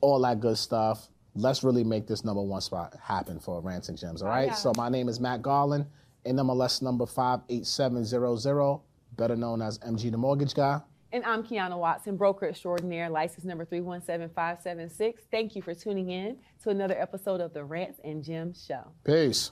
all 0.02 0.20
that 0.22 0.40
good 0.40 0.58
stuff. 0.58 1.08
Let's 1.36 1.64
really 1.64 1.84
make 1.84 2.08
this 2.08 2.26
number 2.26 2.42
one 2.42 2.62
spot 2.62 2.96
happen 3.02 3.40
for 3.40 3.62
Rants 3.62 3.90
and 3.90 3.98
Gems, 3.98 4.22
all 4.22 4.28
right? 4.28 4.48
yeah. 4.48 4.54
So 4.54 4.74
my 4.76 4.90
name 4.90 5.08
is 5.08 5.20
Matt 5.20 5.42
Garland, 5.42 5.86
NMLS 6.26 6.82
number 6.82 7.06
58700, 7.06 8.82
better 9.16 9.36
known 9.36 9.62
as 9.62 9.80
MG 9.80 10.12
the 10.12 10.18
Mortgage 10.18 10.54
Guy. 10.54 10.82
And 11.14 11.26
I'm 11.26 11.44
Kiana 11.44 11.78
Watson, 11.78 12.16
broker 12.16 12.48
extraordinaire, 12.48 13.10
license 13.10 13.44
number 13.44 13.66
317576. 13.66 15.24
Thank 15.30 15.56
you 15.56 15.62
for 15.62 15.74
tuning 15.74 16.10
in 16.10 16.38
to 16.64 16.70
another 16.70 17.00
episode 17.00 17.42
of 17.42 17.54
the 17.54 17.64
Rants 17.66 18.00
and 18.04 18.24
Gems 18.24 18.66
Show. 18.66 18.92
Peace. 19.04 19.52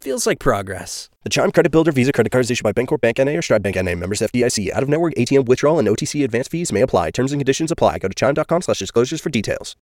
Feels 0.00 0.28
like 0.28 0.38
progress. 0.38 1.10
The 1.24 1.28
Chime 1.28 1.50
Credit 1.50 1.72
Builder 1.72 1.90
Visa 1.90 2.12
Credit 2.12 2.30
Card 2.30 2.44
is 2.44 2.50
issued 2.52 2.62
by 2.62 2.72
Bancorp 2.72 3.00
Bank 3.00 3.18
NA 3.18 3.32
or 3.32 3.42
Stride 3.42 3.64
Bank 3.64 3.74
NA. 3.74 3.96
Members 3.96 4.20
FDIC. 4.20 4.70
Out 4.70 4.84
of 4.84 4.88
network 4.88 5.12
ATM 5.14 5.46
withdrawal 5.46 5.80
and 5.80 5.88
OTC 5.88 6.22
advance 6.22 6.46
fees 6.46 6.70
may 6.70 6.82
apply. 6.82 7.10
Terms 7.10 7.32
and 7.32 7.40
conditions 7.40 7.72
apply. 7.72 7.98
Go 7.98 8.06
to 8.06 8.14
chime.com 8.14 8.62
slash 8.62 8.78
disclosures 8.78 9.20
for 9.20 9.30
details. 9.30 9.76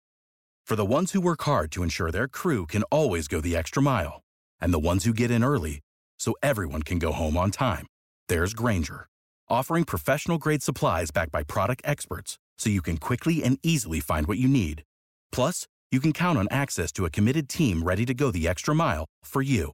For 0.67 0.75
the 0.75 0.85
ones 0.85 1.11
who 1.11 1.19
work 1.19 1.41
hard 1.41 1.71
to 1.71 1.81
ensure 1.81 2.11
their 2.11 2.27
crew 2.27 2.67
can 2.67 2.83
always 2.83 3.27
go 3.27 3.41
the 3.41 3.55
extra 3.55 3.81
mile, 3.81 4.21
and 4.61 4.71
the 4.73 4.79
ones 4.79 5.03
who 5.03 5.13
get 5.13 5.31
in 5.31 5.43
early 5.43 5.81
so 6.19 6.35
everyone 6.43 6.83
can 6.83 6.99
go 6.99 7.11
home 7.11 7.35
on 7.35 7.49
time, 7.49 7.87
there's 8.29 8.53
Grainger, 8.53 9.07
offering 9.49 9.83
professional 9.83 10.37
grade 10.37 10.63
supplies 10.63 11.09
backed 11.11 11.31
by 11.31 11.43
product 11.43 11.81
experts 11.83 12.37
so 12.57 12.69
you 12.69 12.81
can 12.83 12.97
quickly 12.97 13.43
and 13.43 13.57
easily 13.63 13.99
find 13.99 14.27
what 14.27 14.37
you 14.37 14.47
need. 14.47 14.83
Plus, 15.31 15.65
you 15.91 15.99
can 15.99 16.13
count 16.13 16.37
on 16.37 16.47
access 16.49 16.91
to 16.91 17.03
a 17.03 17.09
committed 17.09 17.49
team 17.49 17.83
ready 17.83 18.05
to 18.05 18.13
go 18.13 18.31
the 18.31 18.47
extra 18.47 18.75
mile 18.75 19.05
for 19.23 19.41
you. 19.41 19.73